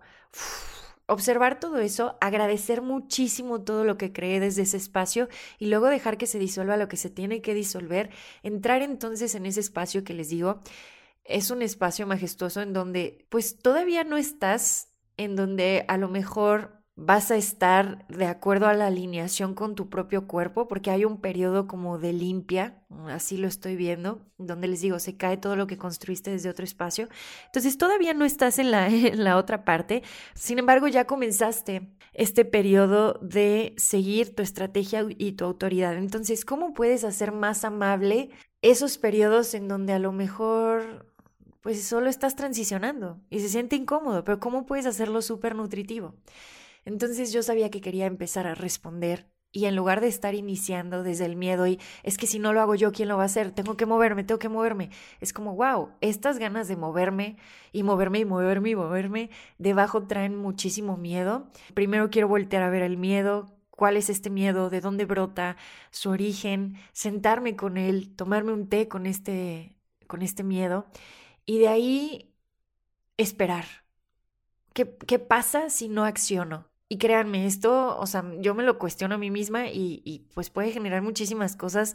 observar 1.06 1.58
todo 1.58 1.78
eso, 1.78 2.16
agradecer 2.20 2.82
muchísimo 2.82 3.62
todo 3.62 3.84
lo 3.84 3.96
que 3.96 4.12
creé 4.12 4.38
desde 4.38 4.62
ese 4.62 4.76
espacio 4.76 5.28
y 5.58 5.66
luego 5.66 5.86
dejar 5.86 6.18
que 6.18 6.26
se 6.26 6.38
disuelva 6.38 6.76
lo 6.76 6.88
que 6.88 6.96
se 6.96 7.10
tiene 7.10 7.42
que 7.42 7.54
disolver, 7.54 8.10
entrar 8.42 8.82
entonces 8.82 9.34
en 9.34 9.46
ese 9.46 9.60
espacio 9.60 10.04
que 10.04 10.14
les 10.14 10.28
digo 10.28 10.60
es 11.28 11.50
un 11.50 11.62
espacio 11.62 12.06
majestuoso 12.06 12.60
en 12.60 12.72
donde 12.72 13.26
pues 13.28 13.58
todavía 13.58 14.04
no 14.04 14.16
estás 14.16 14.92
en 15.16 15.36
donde 15.36 15.84
a 15.88 15.96
lo 15.96 16.08
mejor 16.08 16.76
vas 16.98 17.30
a 17.30 17.36
estar 17.36 18.06
de 18.08 18.24
acuerdo 18.24 18.66
a 18.66 18.74
la 18.74 18.86
alineación 18.86 19.54
con 19.54 19.74
tu 19.74 19.90
propio 19.90 20.26
cuerpo, 20.26 20.66
porque 20.66 20.90
hay 20.90 21.04
un 21.04 21.20
periodo 21.20 21.66
como 21.66 21.98
de 21.98 22.14
limpia, 22.14 22.82
así 23.08 23.36
lo 23.36 23.48
estoy 23.48 23.76
viendo, 23.76 24.22
donde 24.38 24.66
les 24.66 24.80
digo, 24.80 24.98
se 24.98 25.14
cae 25.16 25.36
todo 25.36 25.56
lo 25.56 25.66
que 25.66 25.76
construiste 25.76 26.30
desde 26.30 26.48
otro 26.48 26.64
espacio. 26.64 27.08
Entonces 27.44 27.76
todavía 27.76 28.14
no 28.14 28.24
estás 28.24 28.58
en 28.58 28.70
la, 28.70 28.88
en 28.88 29.24
la 29.24 29.36
otra 29.36 29.64
parte, 29.64 30.02
sin 30.34 30.58
embargo 30.58 30.88
ya 30.88 31.06
comenzaste 31.06 31.94
este 32.14 32.46
periodo 32.46 33.18
de 33.20 33.74
seguir 33.76 34.34
tu 34.34 34.42
estrategia 34.42 35.04
y 35.06 35.32
tu 35.32 35.44
autoridad. 35.44 35.96
Entonces, 35.96 36.46
¿cómo 36.46 36.72
puedes 36.72 37.04
hacer 37.04 37.30
más 37.30 37.64
amable 37.64 38.30
esos 38.62 38.96
periodos 38.96 39.52
en 39.52 39.68
donde 39.68 39.92
a 39.92 39.98
lo 39.98 40.12
mejor 40.12 41.05
pues 41.66 41.82
solo 41.84 42.08
estás 42.08 42.36
transicionando 42.36 43.20
y 43.28 43.40
se 43.40 43.48
siente 43.48 43.74
incómodo, 43.74 44.22
pero 44.22 44.38
¿cómo 44.38 44.66
puedes 44.66 44.86
hacerlo 44.86 45.20
súper 45.20 45.56
nutritivo? 45.56 46.14
Entonces 46.84 47.32
yo 47.32 47.42
sabía 47.42 47.72
que 47.72 47.80
quería 47.80 48.06
empezar 48.06 48.46
a 48.46 48.54
responder 48.54 49.26
y 49.50 49.64
en 49.64 49.74
lugar 49.74 50.00
de 50.00 50.06
estar 50.06 50.36
iniciando 50.36 51.02
desde 51.02 51.24
el 51.24 51.34
miedo 51.34 51.66
y 51.66 51.80
es 52.04 52.18
que 52.18 52.28
si 52.28 52.38
no 52.38 52.52
lo 52.52 52.60
hago 52.60 52.76
yo, 52.76 52.92
¿quién 52.92 53.08
lo 53.08 53.16
va 53.16 53.24
a 53.24 53.26
hacer? 53.26 53.50
Tengo 53.50 53.76
que 53.76 53.84
moverme, 53.84 54.22
tengo 54.22 54.38
que 54.38 54.48
moverme. 54.48 54.90
Es 55.20 55.32
como, 55.32 55.56
wow, 55.56 55.88
estas 56.00 56.38
ganas 56.38 56.68
de 56.68 56.76
moverme 56.76 57.36
y 57.72 57.82
moverme 57.82 58.20
y 58.20 58.24
moverme 58.24 58.70
y 58.70 58.76
moverme, 58.76 59.30
debajo 59.58 60.06
traen 60.06 60.36
muchísimo 60.36 60.96
miedo. 60.96 61.50
Primero 61.74 62.10
quiero 62.10 62.28
voltear 62.28 62.62
a 62.62 62.70
ver 62.70 62.82
el 62.82 62.96
miedo, 62.96 63.58
cuál 63.70 63.96
es 63.96 64.08
este 64.08 64.30
miedo, 64.30 64.70
de 64.70 64.80
dónde 64.80 65.04
brota, 65.04 65.56
su 65.90 66.10
origen, 66.10 66.76
sentarme 66.92 67.56
con 67.56 67.76
él, 67.76 68.14
tomarme 68.14 68.52
un 68.52 68.68
té 68.68 68.86
con 68.86 69.04
este, 69.04 69.74
con 70.06 70.22
este 70.22 70.44
miedo 70.44 70.86
y 71.46 71.58
de 71.60 71.68
ahí 71.68 72.34
esperar. 73.18 73.66
¿Qué, 74.74 74.96
qué 75.06 75.18
pasa 75.18 75.70
si 75.70 75.88
no 75.88 76.04
acciono? 76.04 76.68
Y 76.88 76.98
créanme, 76.98 77.46
esto, 77.46 77.98
o 77.98 78.06
sea, 78.06 78.24
yo 78.38 78.54
me 78.54 78.62
lo 78.62 78.78
cuestiono 78.78 79.14
a 79.16 79.18
mí 79.18 79.30
misma 79.30 79.68
y, 79.68 80.02
y 80.04 80.20
pues 80.34 80.50
puede 80.50 80.70
generar 80.70 81.02
muchísimas 81.02 81.56
cosas 81.56 81.94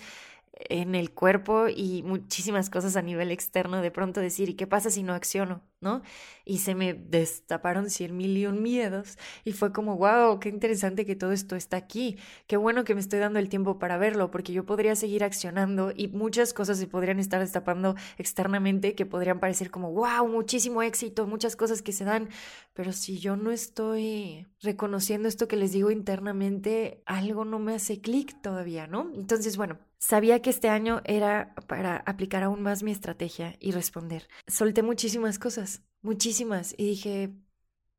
en 0.53 0.95
el 0.95 1.11
cuerpo 1.11 1.67
y 1.69 2.03
muchísimas 2.03 2.69
cosas 2.69 2.95
a 2.95 3.01
nivel 3.01 3.31
externo, 3.31 3.81
de 3.81 3.91
pronto 3.91 4.19
decir, 4.19 4.49
¿y 4.49 4.55
qué 4.55 4.67
pasa 4.67 4.89
si 4.89 5.01
no 5.03 5.13
acciono? 5.13 5.61
¿No? 5.79 6.03
Y 6.45 6.59
se 6.59 6.75
me 6.75 6.93
destaparon 6.93 7.89
cien 7.89 8.15
mil 8.15 8.37
y 8.37 8.45
un 8.45 8.61
miedos 8.61 9.17
y 9.43 9.53
fue 9.53 9.73
como, 9.73 9.97
wow, 9.97 10.39
qué 10.39 10.49
interesante 10.49 11.07
que 11.07 11.15
todo 11.15 11.31
esto 11.31 11.55
está 11.55 11.77
aquí, 11.77 12.17
qué 12.45 12.55
bueno 12.57 12.83
que 12.83 12.93
me 12.93 13.01
estoy 13.01 13.17
dando 13.17 13.39
el 13.39 13.49
tiempo 13.49 13.79
para 13.79 13.97
verlo, 13.97 14.29
porque 14.29 14.53
yo 14.53 14.63
podría 14.63 14.95
seguir 14.95 15.23
accionando 15.23 15.91
y 15.95 16.09
muchas 16.09 16.53
cosas 16.53 16.77
se 16.77 16.85
podrían 16.85 17.19
estar 17.19 17.39
destapando 17.39 17.95
externamente 18.17 18.93
que 18.93 19.07
podrían 19.07 19.39
parecer 19.39 19.71
como, 19.71 19.91
wow, 19.91 20.27
muchísimo 20.27 20.83
éxito, 20.83 21.25
muchas 21.25 21.55
cosas 21.55 21.81
que 21.81 21.93
se 21.93 22.05
dan, 22.05 22.29
pero 22.73 22.91
si 22.91 23.17
yo 23.17 23.35
no 23.35 23.51
estoy 23.51 24.47
reconociendo 24.61 25.27
esto 25.27 25.47
que 25.47 25.55
les 25.55 25.71
digo 25.71 25.89
internamente, 25.89 27.01
algo 27.07 27.43
no 27.43 27.57
me 27.57 27.73
hace 27.73 28.01
clic 28.01 28.39
todavía, 28.41 28.85
¿no? 28.85 29.11
Entonces, 29.15 29.57
bueno, 29.57 29.79
Sabía 30.03 30.41
que 30.41 30.49
este 30.49 30.67
año 30.67 31.01
era 31.05 31.53
para 31.67 31.97
aplicar 31.97 32.41
aún 32.41 32.63
más 32.63 32.81
mi 32.81 32.91
estrategia 32.91 33.55
y 33.59 33.71
responder. 33.71 34.27
Solté 34.47 34.81
muchísimas 34.81 35.37
cosas, 35.37 35.83
muchísimas, 36.01 36.73
y 36.75 36.85
dije, 36.85 37.29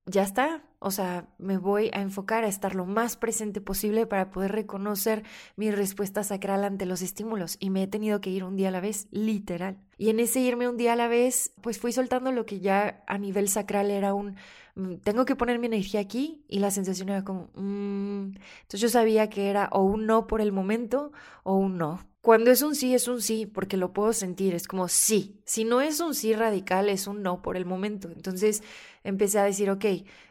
ya 0.06 0.23
está, 0.23 0.64
o 0.78 0.90
sea, 0.90 1.28
me 1.38 1.59
voy 1.59 1.90
a 1.92 2.00
enfocar 2.00 2.44
a 2.44 2.49
estar 2.49 2.75
lo 2.75 2.87
más 2.87 3.16
presente 3.16 3.61
posible 3.61 4.06
para 4.06 4.30
poder 4.30 4.52
reconocer 4.52 5.23
mi 5.56 5.71
respuesta 5.71 6.25
sacral 6.25 6.64
ante 6.64 6.87
los 6.87 7.02
estímulos 7.02 7.56
y 7.61 7.71
me 7.71 7.85
he 7.85 7.87
tenido 7.87 8.21
que 8.21 8.30
ir 8.30 8.44
un 8.44 8.56
día 8.56 8.68
a 8.68 8.73
la 8.73 8.80
vez, 8.80 9.06
literal. 9.11 9.78
Y 9.99 10.11
en 10.11 10.18
ese 10.18 10.40
irme 10.40 10.68
un 10.68 10.76
día 10.76 10.94
a 10.94 10.97
la 10.97 11.09
vez, 11.09 11.52
pues 11.61 11.78
fui 11.78 11.92
soltando 11.92 12.32
lo 12.32 12.47
que 12.47 12.61
ya 12.61 13.04
a 13.06 13.18
nivel 13.18 13.49
sacral 13.49 13.90
era 13.90 14.14
un 14.14 14.37
Mm, 14.75 14.97
tengo 14.99 15.25
que 15.25 15.37
poner 15.37 15.59
mi 15.59 15.66
energía 15.66 16.00
aquí 16.00 16.44
y 16.49 16.59
la 16.59 16.71
sensación 16.71 17.09
era 17.11 17.25
como, 17.25 17.50
mm". 17.54 18.35
entonces 18.62 18.80
yo 18.80 18.88
sabía 18.88 19.28
que 19.28 19.50
era 19.50 19.68
o 19.73 19.82
un 19.82 20.06
no 20.06 20.26
por 20.26 20.40
el 20.40 20.52
momento 20.52 21.12
o 21.42 21.56
un 21.56 21.78
no. 21.78 22.00
Cuando 22.23 22.52
es 22.52 22.62
un 22.62 22.76
sí, 22.76 22.95
es 22.95 23.09
un 23.09 23.21
sí, 23.21 23.47
porque 23.47 23.76
lo 23.76 23.93
puedo 23.93 24.12
sentir, 24.12 24.55
es 24.55 24.69
como 24.69 24.87
sí. 24.87 25.41
Si 25.45 25.64
no 25.64 25.81
es 25.81 25.99
un 25.99 26.14
sí 26.14 26.33
radical, 26.35 26.88
es 26.88 27.09
un 27.09 27.21
no 27.23 27.43
por 27.43 27.57
el 27.57 27.67
momento. 27.67 28.09
Entonces 28.11 28.62
empecé 29.02 29.41
a 29.41 29.45
decir, 29.45 29.69
ok, 29.71 29.85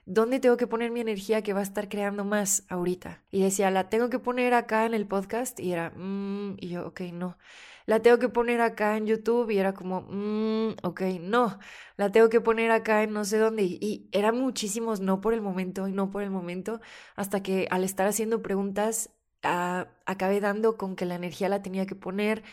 ¿dónde 0.05 0.39
tengo 0.39 0.55
que 0.55 0.67
poner 0.67 0.89
mi 0.91 1.01
energía 1.01 1.41
que 1.43 1.51
va 1.53 1.59
a 1.59 1.63
estar 1.63 1.89
creando 1.89 2.23
más 2.23 2.63
ahorita? 2.69 3.23
Y 3.29 3.43
decía, 3.43 3.69
la 3.71 3.89
tengo 3.89 4.09
que 4.09 4.19
poner 4.19 4.53
acá 4.53 4.85
en 4.85 4.93
el 4.93 5.05
podcast 5.05 5.59
y 5.59 5.73
era, 5.73 5.89
mm", 5.91 6.55
y 6.61 6.69
yo, 6.69 6.87
ok, 6.87 7.01
no 7.11 7.37
la 7.85 8.01
tengo 8.01 8.19
que 8.19 8.29
poner 8.29 8.61
acá 8.61 8.95
en 8.97 9.05
YouTube 9.07 9.49
y 9.49 9.57
era 9.57 9.73
como, 9.73 10.01
mmm, 10.09 10.75
ok, 10.83 11.01
no, 11.19 11.59
la 11.97 12.11
tengo 12.11 12.29
que 12.29 12.39
poner 12.41 12.71
acá 12.71 13.03
en 13.03 13.11
no 13.13 13.25
sé 13.25 13.37
dónde. 13.37 13.63
Y, 13.63 14.07
eran 14.13 14.37
muchísimos 14.37 15.01
no 15.01 15.19
por 15.21 15.33
el 15.33 15.41
momento 15.41 15.87
y 15.87 15.91
no 15.91 16.09
por 16.09 16.23
el 16.23 16.29
momento, 16.29 16.79
hasta 17.15 17.43
que 17.43 17.67
al 17.71 17.83
estar 17.83 18.07
haciendo 18.07 18.41
preguntas 18.41 19.09
ah, 19.43 19.87
acabé 20.05 20.39
dando 20.39 20.77
con 20.77 20.95
que 20.95 21.05
la 21.05 21.15
energía 21.15 21.49
la 21.49 21.61
tenía 21.61 21.85
que 21.85 21.95
poner 21.95 22.43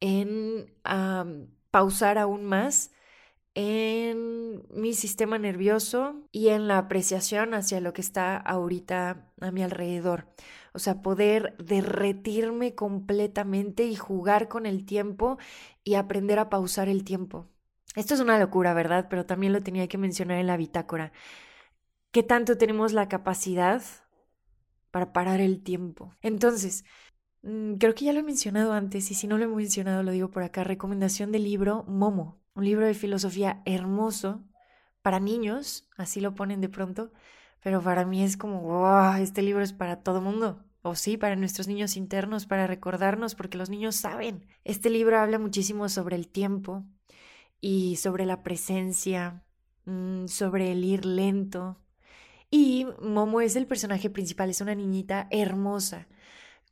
en 0.00 0.72
pausar 1.70 2.18
aún 2.18 2.44
más 2.44 2.92
en 3.54 4.64
mi 4.70 4.92
sistema 4.92 5.38
nervioso 5.38 6.28
y 6.30 6.48
en 6.48 6.68
la 6.68 6.76
apreciación 6.76 7.54
hacia 7.54 7.80
lo 7.80 7.94
que 7.94 8.02
está 8.02 8.36
ahorita 8.36 9.30
a 9.40 9.50
mi 9.50 9.62
alrededor. 9.62 10.28
O 10.74 10.78
sea, 10.78 11.00
poder 11.00 11.56
derretirme 11.56 12.74
completamente 12.74 13.84
y 13.84 13.96
jugar 13.96 14.48
con 14.48 14.66
el 14.66 14.84
tiempo 14.84 15.38
y 15.84 15.94
aprender 15.94 16.38
a 16.38 16.50
pausar 16.50 16.88
el 16.90 17.02
tiempo. 17.02 17.48
Esto 17.94 18.12
es 18.12 18.20
una 18.20 18.38
locura, 18.38 18.74
¿verdad? 18.74 19.06
Pero 19.08 19.24
también 19.24 19.54
lo 19.54 19.62
tenía 19.62 19.88
que 19.88 19.96
mencionar 19.96 20.38
en 20.38 20.46
la 20.48 20.58
bitácora. 20.58 21.12
¿Qué 22.10 22.22
tanto 22.22 22.58
tenemos 22.58 22.92
la 22.92 23.08
capacidad 23.08 23.82
para 24.90 25.12
parar 25.12 25.40
el 25.40 25.62
tiempo? 25.62 26.14
Entonces, 26.22 26.84
mm, 27.42 27.74
creo 27.74 27.94
que 27.94 28.06
ya 28.06 28.12
lo 28.12 28.20
he 28.20 28.22
mencionado 28.22 28.72
antes 28.72 29.10
y 29.10 29.14
si 29.14 29.26
no 29.26 29.38
lo 29.38 29.44
he 29.44 29.48
mencionado 29.48 30.02
lo 30.02 30.12
digo 30.12 30.30
por 30.30 30.42
acá. 30.42 30.64
Recomendación 30.64 31.32
del 31.32 31.44
libro 31.44 31.84
Momo, 31.88 32.40
un 32.54 32.64
libro 32.64 32.86
de 32.86 32.94
filosofía 32.94 33.62
hermoso 33.66 34.44
para 35.02 35.20
niños, 35.20 35.88
así 35.96 36.20
lo 36.20 36.34
ponen 36.34 36.60
de 36.60 36.68
pronto, 36.68 37.12
pero 37.62 37.82
para 37.82 38.04
mí 38.04 38.22
es 38.22 38.36
como, 38.36 38.60
wow, 38.62 39.14
este 39.22 39.42
libro 39.42 39.62
es 39.62 39.72
para 39.72 40.02
todo 40.02 40.20
mundo 40.20 40.66
o 40.86 40.94
sí, 40.94 41.16
para 41.16 41.36
nuestros 41.36 41.66
niños 41.66 41.96
internos, 41.96 42.46
para 42.46 42.66
recordarnos, 42.66 43.34
porque 43.34 43.58
los 43.58 43.70
niños 43.70 43.96
saben. 43.96 44.46
Este 44.64 44.88
libro 44.88 45.18
habla 45.18 45.38
muchísimo 45.38 45.88
sobre 45.88 46.16
el 46.16 46.28
tiempo 46.28 46.84
y 47.60 47.96
sobre 47.96 48.24
la 48.24 48.42
presencia, 48.42 49.42
mm, 49.84 50.26
sobre 50.26 50.72
el 50.72 50.84
ir 50.84 51.04
lento. 51.04 51.78
Y 52.50 52.86
Momo 53.00 53.40
es 53.40 53.56
el 53.56 53.66
personaje 53.66 54.10
principal, 54.10 54.50
es 54.50 54.60
una 54.60 54.74
niñita 54.74 55.28
hermosa. 55.30 56.06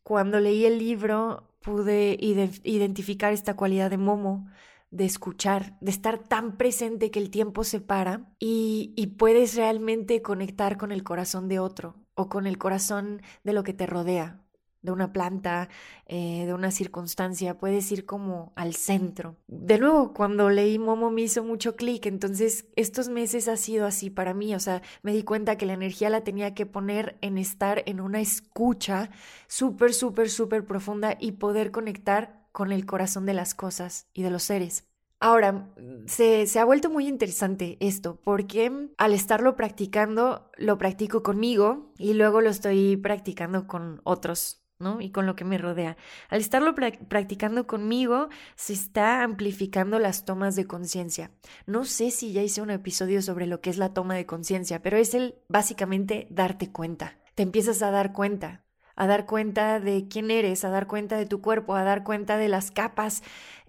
Cuando 0.02 0.40
leí 0.40 0.66
el 0.66 0.78
libro 0.78 1.50
pude 1.60 2.16
identificar 2.20 3.32
esta 3.32 3.56
cualidad 3.56 3.90
de 3.90 3.98
Momo, 3.98 4.48
de 4.90 5.04
escuchar, 5.06 5.76
de 5.80 5.90
estar 5.90 6.18
tan 6.18 6.56
presente 6.56 7.10
que 7.10 7.18
el 7.18 7.30
tiempo 7.30 7.64
se 7.64 7.80
para 7.80 8.32
y, 8.38 8.92
y 8.96 9.08
puedes 9.08 9.56
realmente 9.56 10.22
conectar 10.22 10.76
con 10.76 10.92
el 10.92 11.02
corazón 11.02 11.48
de 11.48 11.58
otro 11.58 11.96
o 12.14 12.28
con 12.28 12.46
el 12.46 12.58
corazón 12.58 13.22
de 13.42 13.52
lo 13.52 13.64
que 13.64 13.72
te 13.72 13.86
rodea, 13.86 14.43
de 14.84 14.92
una 14.92 15.12
planta, 15.12 15.68
eh, 16.06 16.44
de 16.46 16.54
una 16.54 16.70
circunstancia, 16.70 17.58
puedes 17.58 17.90
ir 17.90 18.04
como 18.04 18.52
al 18.54 18.74
centro. 18.74 19.36
De 19.48 19.78
nuevo, 19.78 20.12
cuando 20.12 20.50
leí 20.50 20.78
Momo 20.78 21.10
me 21.10 21.22
hizo 21.22 21.42
mucho 21.42 21.74
clic, 21.74 22.06
entonces 22.06 22.66
estos 22.76 23.08
meses 23.08 23.48
ha 23.48 23.56
sido 23.56 23.86
así 23.86 24.10
para 24.10 24.34
mí, 24.34 24.54
o 24.54 24.60
sea, 24.60 24.82
me 25.02 25.12
di 25.12 25.24
cuenta 25.24 25.56
que 25.56 25.66
la 25.66 25.72
energía 25.72 26.10
la 26.10 26.22
tenía 26.22 26.54
que 26.54 26.66
poner 26.66 27.16
en 27.22 27.38
estar 27.38 27.82
en 27.86 28.00
una 28.00 28.20
escucha 28.20 29.10
súper, 29.48 29.94
súper, 29.94 30.28
súper 30.28 30.66
profunda 30.66 31.16
y 31.18 31.32
poder 31.32 31.70
conectar 31.70 32.46
con 32.52 32.70
el 32.70 32.84
corazón 32.84 33.24
de 33.24 33.34
las 33.34 33.54
cosas 33.54 34.06
y 34.12 34.22
de 34.22 34.30
los 34.30 34.42
seres. 34.42 34.86
Ahora, 35.20 35.70
se, 36.06 36.46
se, 36.46 36.58
ha 36.58 36.66
vuelto 36.66 36.90
muy 36.90 37.08
interesante 37.08 37.78
esto, 37.80 38.20
porque 38.22 38.90
al 38.98 39.14
estarlo 39.14 39.56
practicando, 39.56 40.50
lo 40.58 40.76
practico 40.76 41.22
conmigo 41.22 41.94
y 41.96 42.12
luego 42.12 42.42
lo 42.42 42.50
estoy 42.50 42.98
practicando 42.98 43.66
con 43.66 44.02
otros, 44.04 44.63
Y 45.00 45.10
con 45.10 45.26
lo 45.26 45.36
que 45.36 45.44
me 45.44 45.58
rodea. 45.58 45.96
Al 46.28 46.40
estarlo 46.40 46.74
practicando 46.74 47.66
conmigo, 47.66 48.28
se 48.56 48.72
está 48.72 49.22
amplificando 49.22 49.98
las 49.98 50.24
tomas 50.24 50.56
de 50.56 50.66
conciencia. 50.66 51.30
No 51.66 51.84
sé 51.84 52.10
si 52.10 52.32
ya 52.32 52.42
hice 52.42 52.62
un 52.62 52.70
episodio 52.70 53.22
sobre 53.22 53.46
lo 53.46 53.60
que 53.60 53.70
es 53.70 53.78
la 53.78 53.92
toma 53.92 54.14
de 54.14 54.26
conciencia, 54.26 54.82
pero 54.82 54.96
es 54.96 55.14
el 55.14 55.36
básicamente 55.48 56.26
darte 56.30 56.70
cuenta. 56.70 57.18
Te 57.34 57.42
empiezas 57.42 57.82
a 57.82 57.90
dar 57.90 58.12
cuenta 58.12 58.64
a 58.96 59.06
dar 59.06 59.26
cuenta 59.26 59.80
de 59.80 60.06
quién 60.08 60.30
eres, 60.30 60.64
a 60.64 60.70
dar 60.70 60.86
cuenta 60.86 61.16
de 61.16 61.26
tu 61.26 61.40
cuerpo, 61.40 61.74
a 61.74 61.82
dar 61.82 62.04
cuenta 62.04 62.36
de 62.36 62.48
las 62.48 62.70
capas 62.70 63.22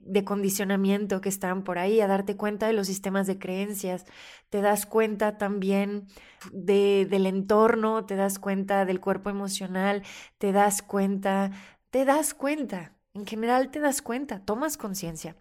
de 0.06 0.24
condicionamiento 0.24 1.20
que 1.20 1.30
están 1.30 1.64
por 1.64 1.78
ahí, 1.78 2.00
a 2.00 2.08
darte 2.08 2.38
cuenta 2.38 2.68
de 2.68 2.74
los 2.74 2.88
sistemas 2.88 3.28
de 3.28 3.40
creencias, 3.40 4.06
te 4.50 4.62
das 4.62 4.86
cuenta 4.86 5.38
también 5.38 6.08
de, 6.52 7.08
del 7.10 7.26
entorno, 7.26 8.06
te 8.06 8.16
das 8.16 8.40
cuenta 8.40 8.86
del 8.86 9.02
cuerpo 9.02 9.30
emocional, 9.30 10.04
te 10.38 10.52
das 10.52 10.82
cuenta, 10.82 11.52
te 11.90 12.06
das 12.06 12.34
cuenta, 12.34 12.94
en 13.14 13.26
general 13.26 13.72
te 13.72 13.80
das 13.80 14.02
cuenta, 14.02 14.40
tomas 14.46 14.78
conciencia. 14.78 15.36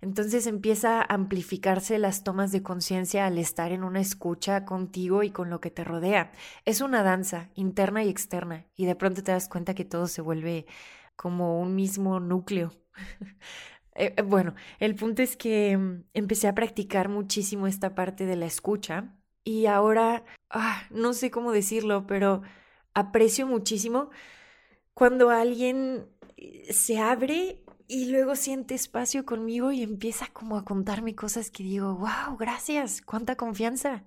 Entonces 0.00 0.46
empieza 0.46 1.00
a 1.00 1.14
amplificarse 1.14 1.98
las 1.98 2.24
tomas 2.24 2.52
de 2.52 2.62
conciencia 2.62 3.24
al 3.24 3.38
estar 3.38 3.72
en 3.72 3.82
una 3.82 4.00
escucha 4.00 4.66
contigo 4.66 5.22
y 5.22 5.30
con 5.30 5.48
lo 5.48 5.62
que 5.62 5.70
te 5.70 5.82
rodea. 5.82 6.30
Es 6.66 6.82
una 6.82 7.02
danza 7.02 7.48
interna 7.54 8.04
y 8.04 8.10
externa 8.10 8.66
y 8.76 8.84
de 8.84 8.96
pronto 8.96 9.22
te 9.22 9.32
das 9.32 9.48
cuenta 9.48 9.74
que 9.74 9.86
todo 9.86 10.06
se 10.06 10.20
vuelve 10.20 10.66
como 11.16 11.58
un 11.58 11.74
mismo 11.74 12.20
núcleo. 12.20 12.72
Eh, 13.94 14.14
eh, 14.16 14.22
bueno, 14.22 14.54
el 14.80 14.94
punto 14.94 15.22
es 15.22 15.36
que 15.36 15.76
mm, 15.76 16.04
empecé 16.14 16.48
a 16.48 16.54
practicar 16.54 17.08
muchísimo 17.08 17.66
esta 17.66 17.94
parte 17.94 18.26
de 18.26 18.36
la 18.36 18.46
escucha 18.46 19.14
y 19.44 19.66
ahora, 19.66 20.24
ah, 20.50 20.84
no 20.90 21.12
sé 21.12 21.30
cómo 21.30 21.52
decirlo, 21.52 22.06
pero 22.06 22.42
aprecio 22.94 23.46
muchísimo 23.46 24.10
cuando 24.94 25.30
alguien 25.30 26.06
eh, 26.36 26.72
se 26.72 26.98
abre 26.98 27.60
y 27.86 28.06
luego 28.10 28.34
siente 28.36 28.74
espacio 28.74 29.26
conmigo 29.26 29.70
y 29.70 29.82
empieza 29.82 30.26
como 30.32 30.56
a 30.56 30.64
contarme 30.64 31.14
cosas 31.14 31.50
que 31.50 31.62
digo, 31.62 31.96
wow, 31.96 32.36
gracias, 32.38 33.02
cuánta 33.02 33.36
confianza 33.36 34.04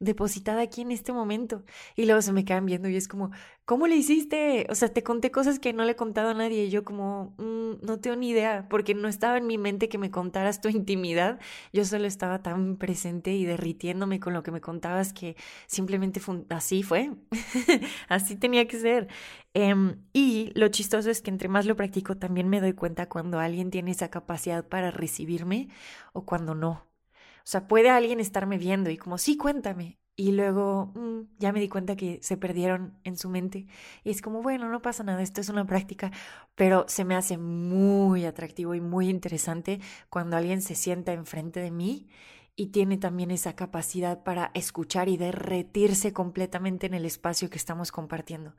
depositada 0.00 0.62
aquí 0.62 0.80
en 0.80 0.92
este 0.92 1.12
momento. 1.12 1.64
Y 1.94 2.06
luego 2.06 2.22
se 2.22 2.32
me 2.32 2.44
quedan 2.44 2.66
viendo 2.66 2.88
y 2.88 2.96
es 2.96 3.06
como, 3.08 3.30
¿cómo 3.68 3.86
le 3.86 3.96
hiciste? 3.96 4.66
O 4.70 4.74
sea, 4.74 4.88
te 4.88 5.02
conté 5.02 5.30
cosas 5.30 5.58
que 5.58 5.74
no 5.74 5.84
le 5.84 5.92
he 5.92 5.96
contado 5.96 6.30
a 6.30 6.34
nadie 6.34 6.64
y 6.64 6.70
yo 6.70 6.84
como, 6.84 7.34
mm, 7.36 7.84
no 7.86 8.00
tengo 8.00 8.16
ni 8.16 8.30
idea, 8.30 8.66
porque 8.70 8.94
no 8.94 9.08
estaba 9.08 9.36
en 9.36 9.46
mi 9.46 9.58
mente 9.58 9.90
que 9.90 9.98
me 9.98 10.10
contaras 10.10 10.62
tu 10.62 10.68
intimidad. 10.70 11.38
Yo 11.74 11.84
solo 11.84 12.06
estaba 12.06 12.42
tan 12.42 12.78
presente 12.78 13.32
y 13.34 13.44
derritiéndome 13.44 14.20
con 14.20 14.32
lo 14.32 14.42
que 14.42 14.52
me 14.52 14.62
contabas 14.62 15.12
que 15.12 15.36
simplemente 15.66 16.18
así 16.48 16.82
fue. 16.82 17.12
así 18.08 18.36
tenía 18.36 18.66
que 18.66 18.78
ser. 18.80 19.08
Em, 19.52 19.96
y 20.14 20.50
lo 20.54 20.68
chistoso 20.68 21.10
es 21.10 21.20
que 21.20 21.30
entre 21.30 21.48
más 21.48 21.66
lo 21.66 21.76
practico, 21.76 22.16
también 22.16 22.48
me 22.48 22.62
doy 22.62 22.72
cuenta 22.72 23.08
cuando 23.10 23.38
alguien 23.38 23.70
tiene 23.70 23.90
esa 23.90 24.08
capacidad 24.10 24.66
para 24.66 24.90
recibirme 24.90 25.68
o 26.14 26.24
cuando 26.24 26.54
no. 26.54 26.70
O 26.70 27.50
sea, 27.50 27.68
puede 27.68 27.90
alguien 27.90 28.20
estarme 28.20 28.56
viendo 28.58 28.88
y 28.90 28.96
como, 28.96 29.18
sí, 29.18 29.36
cuéntame. 29.36 29.98
Y 30.20 30.32
luego 30.32 30.90
mm, 30.96 31.36
ya 31.38 31.52
me 31.52 31.60
di 31.60 31.68
cuenta 31.68 31.94
que 31.94 32.18
se 32.22 32.36
perdieron 32.36 32.98
en 33.04 33.16
su 33.16 33.28
mente. 33.28 33.68
Y 34.02 34.10
es 34.10 34.20
como, 34.20 34.42
bueno, 34.42 34.68
no 34.68 34.82
pasa 34.82 35.04
nada, 35.04 35.22
esto 35.22 35.40
es 35.40 35.48
una 35.48 35.64
práctica, 35.64 36.10
pero 36.56 36.86
se 36.88 37.04
me 37.04 37.14
hace 37.14 37.38
muy 37.38 38.24
atractivo 38.24 38.74
y 38.74 38.80
muy 38.80 39.08
interesante 39.10 39.80
cuando 40.10 40.36
alguien 40.36 40.60
se 40.60 40.74
sienta 40.74 41.12
enfrente 41.12 41.60
de 41.60 41.70
mí 41.70 42.08
y 42.56 42.66
tiene 42.72 42.98
también 42.98 43.30
esa 43.30 43.54
capacidad 43.54 44.24
para 44.24 44.50
escuchar 44.54 45.08
y 45.08 45.16
derretirse 45.16 46.12
completamente 46.12 46.86
en 46.86 46.94
el 46.94 47.04
espacio 47.04 47.48
que 47.48 47.58
estamos 47.58 47.92
compartiendo. 47.92 48.56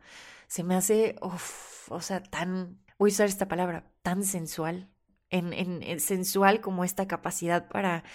Se 0.48 0.64
me 0.64 0.76
hace, 0.76 1.18
o 1.20 2.00
sea, 2.00 2.24
tan, 2.24 2.80
voy 2.98 3.10
a 3.10 3.14
usar 3.14 3.28
esta 3.28 3.50
palabra, 3.50 3.92
tan 4.02 4.24
sensual, 4.24 4.90
en, 5.30 5.52
en 5.54 6.00
sensual 6.00 6.62
como 6.62 6.86
esta 6.86 7.06
capacidad 7.06 7.68
para 7.68 8.06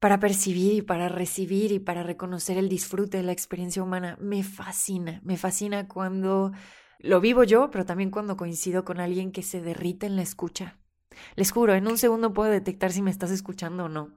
para 0.00 0.20
percibir 0.20 0.74
y 0.74 0.82
para 0.82 1.08
recibir 1.08 1.72
y 1.72 1.78
para 1.78 2.02
reconocer 2.02 2.56
el 2.56 2.68
disfrute 2.68 3.18
de 3.18 3.24
la 3.24 3.32
experiencia 3.32 3.82
humana. 3.82 4.16
Me 4.20 4.42
fascina, 4.42 5.20
me 5.24 5.36
fascina 5.36 5.88
cuando 5.88 6.52
lo 6.98 7.20
vivo 7.20 7.44
yo, 7.44 7.70
pero 7.70 7.84
también 7.84 8.10
cuando 8.10 8.36
coincido 8.36 8.84
con 8.84 9.00
alguien 9.00 9.32
que 9.32 9.42
se 9.42 9.60
derrite 9.60 10.06
en 10.06 10.16
la 10.16 10.22
escucha. 10.22 10.76
Les 11.34 11.50
juro, 11.50 11.74
en 11.74 11.88
un 11.88 11.98
segundo 11.98 12.32
puedo 12.32 12.50
detectar 12.50 12.92
si 12.92 13.02
me 13.02 13.10
estás 13.10 13.30
escuchando 13.30 13.84
o 13.84 13.88
no. 13.88 14.12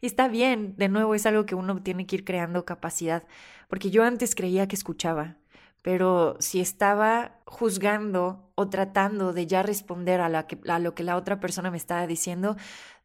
y 0.00 0.06
está 0.06 0.28
bien, 0.28 0.74
de 0.76 0.88
nuevo 0.88 1.14
es 1.14 1.26
algo 1.26 1.46
que 1.46 1.54
uno 1.54 1.80
tiene 1.82 2.06
que 2.06 2.16
ir 2.16 2.24
creando 2.24 2.64
capacidad, 2.64 3.24
porque 3.68 3.90
yo 3.90 4.02
antes 4.02 4.34
creía 4.34 4.66
que 4.66 4.76
escuchaba, 4.76 5.36
pero 5.82 6.36
si 6.40 6.60
estaba 6.60 7.40
juzgando 7.44 8.52
o 8.54 8.68
tratando 8.68 9.32
de 9.32 9.46
ya 9.46 9.62
responder 9.62 10.20
a, 10.20 10.28
la 10.28 10.46
que, 10.46 10.58
a 10.68 10.78
lo 10.78 10.94
que 10.94 11.04
la 11.04 11.16
otra 11.16 11.40
persona 11.40 11.70
me 11.70 11.76
estaba 11.76 12.06
diciendo, 12.06 12.56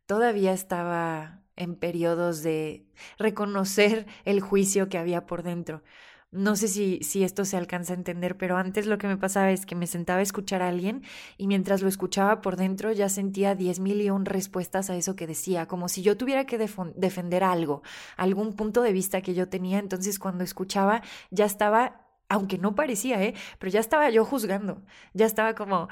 todavía 0.06 0.54
estaba 0.54 1.42
en 1.58 1.76
periodos 1.76 2.44
de 2.44 2.86
reconocer 3.18 4.08
el 4.26 4.40
juicio 4.42 4.90
que 4.90 4.98
había 4.98 5.26
por 5.26 5.44
dentro. 5.44 5.84
No 6.30 6.58
sé 6.58 6.68
si, 6.68 7.00
si 7.04 7.24
esto 7.24 7.46
se 7.46 7.56
alcanza 7.56 7.94
a 7.94 7.96
entender, 7.96 8.38
pero 8.38 8.58
antes 8.58 8.86
lo 8.86 8.98
que 8.98 9.08
me 9.08 9.16
pasaba 9.18 9.52
es 9.52 9.66
que 9.66 9.76
me 9.76 9.88
sentaba 9.88 10.20
a 10.20 10.24
escuchar 10.24 10.62
a 10.62 10.68
alguien 10.68 11.04
y 11.38 11.48
mientras 11.48 11.82
lo 11.82 11.88
escuchaba 11.88 12.42
por 12.42 12.58
dentro 12.58 12.92
ya 12.92 13.08
sentía 13.08 13.56
diez 13.56 13.80
mil 13.80 14.02
y 14.02 14.10
un 14.10 14.26
respuestas 14.26 14.90
a 14.90 14.98
eso 14.98 15.16
que 15.16 15.26
decía, 15.26 15.68
como 15.68 15.88
si 15.88 16.02
yo 16.02 16.18
tuviera 16.18 16.46
que 16.46 16.58
defender 16.58 17.44
algo, 17.46 17.82
algún 18.18 18.54
punto 18.56 18.82
de 18.82 18.92
vista 18.92 19.22
que 19.22 19.34
yo 19.36 19.48
tenía. 19.48 19.80
Entonces 19.80 20.20
cuando 20.20 20.44
escuchaba 20.44 21.02
ya 21.32 21.46
estaba 21.46 22.04
aunque 22.30 22.58
no 22.58 22.76
parecía, 22.76 23.24
¿eh? 23.24 23.34
Pero 23.60 23.72
ya 23.72 23.80
estaba 23.80 24.10
yo 24.10 24.26
juzgando, 24.26 24.84
ya 25.14 25.26
estaba 25.26 25.56
como, 25.56 25.88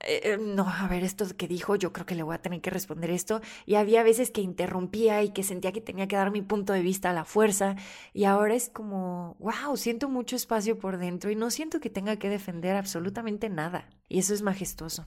eh, 0.00 0.20
eh, 0.24 0.38
no, 0.38 0.68
a 0.68 0.88
ver, 0.88 1.04
esto 1.04 1.24
que 1.36 1.48
dijo, 1.48 1.76
yo 1.76 1.92
creo 1.92 2.06
que 2.06 2.14
le 2.14 2.22
voy 2.22 2.34
a 2.34 2.42
tener 2.42 2.60
que 2.60 2.70
responder 2.70 3.10
esto. 3.10 3.40
Y 3.66 3.74
había 3.76 4.02
veces 4.02 4.30
que 4.30 4.40
interrumpía 4.40 5.22
y 5.22 5.30
que 5.32 5.42
sentía 5.42 5.72
que 5.72 5.80
tenía 5.80 6.08
que 6.08 6.16
dar 6.16 6.30
mi 6.30 6.42
punto 6.42 6.72
de 6.72 6.82
vista 6.82 7.10
a 7.10 7.12
la 7.12 7.24
fuerza. 7.24 7.76
Y 8.12 8.24
ahora 8.24 8.54
es 8.54 8.68
como, 8.68 9.36
wow, 9.38 9.76
siento 9.76 10.08
mucho 10.08 10.36
espacio 10.36 10.78
por 10.78 10.98
dentro 10.98 11.30
y 11.30 11.36
no 11.36 11.50
siento 11.50 11.80
que 11.80 11.90
tenga 11.90 12.16
que 12.16 12.28
defender 12.28 12.76
absolutamente 12.76 13.48
nada. 13.48 13.88
Y 14.08 14.18
eso 14.18 14.34
es 14.34 14.42
majestuoso. 14.42 15.06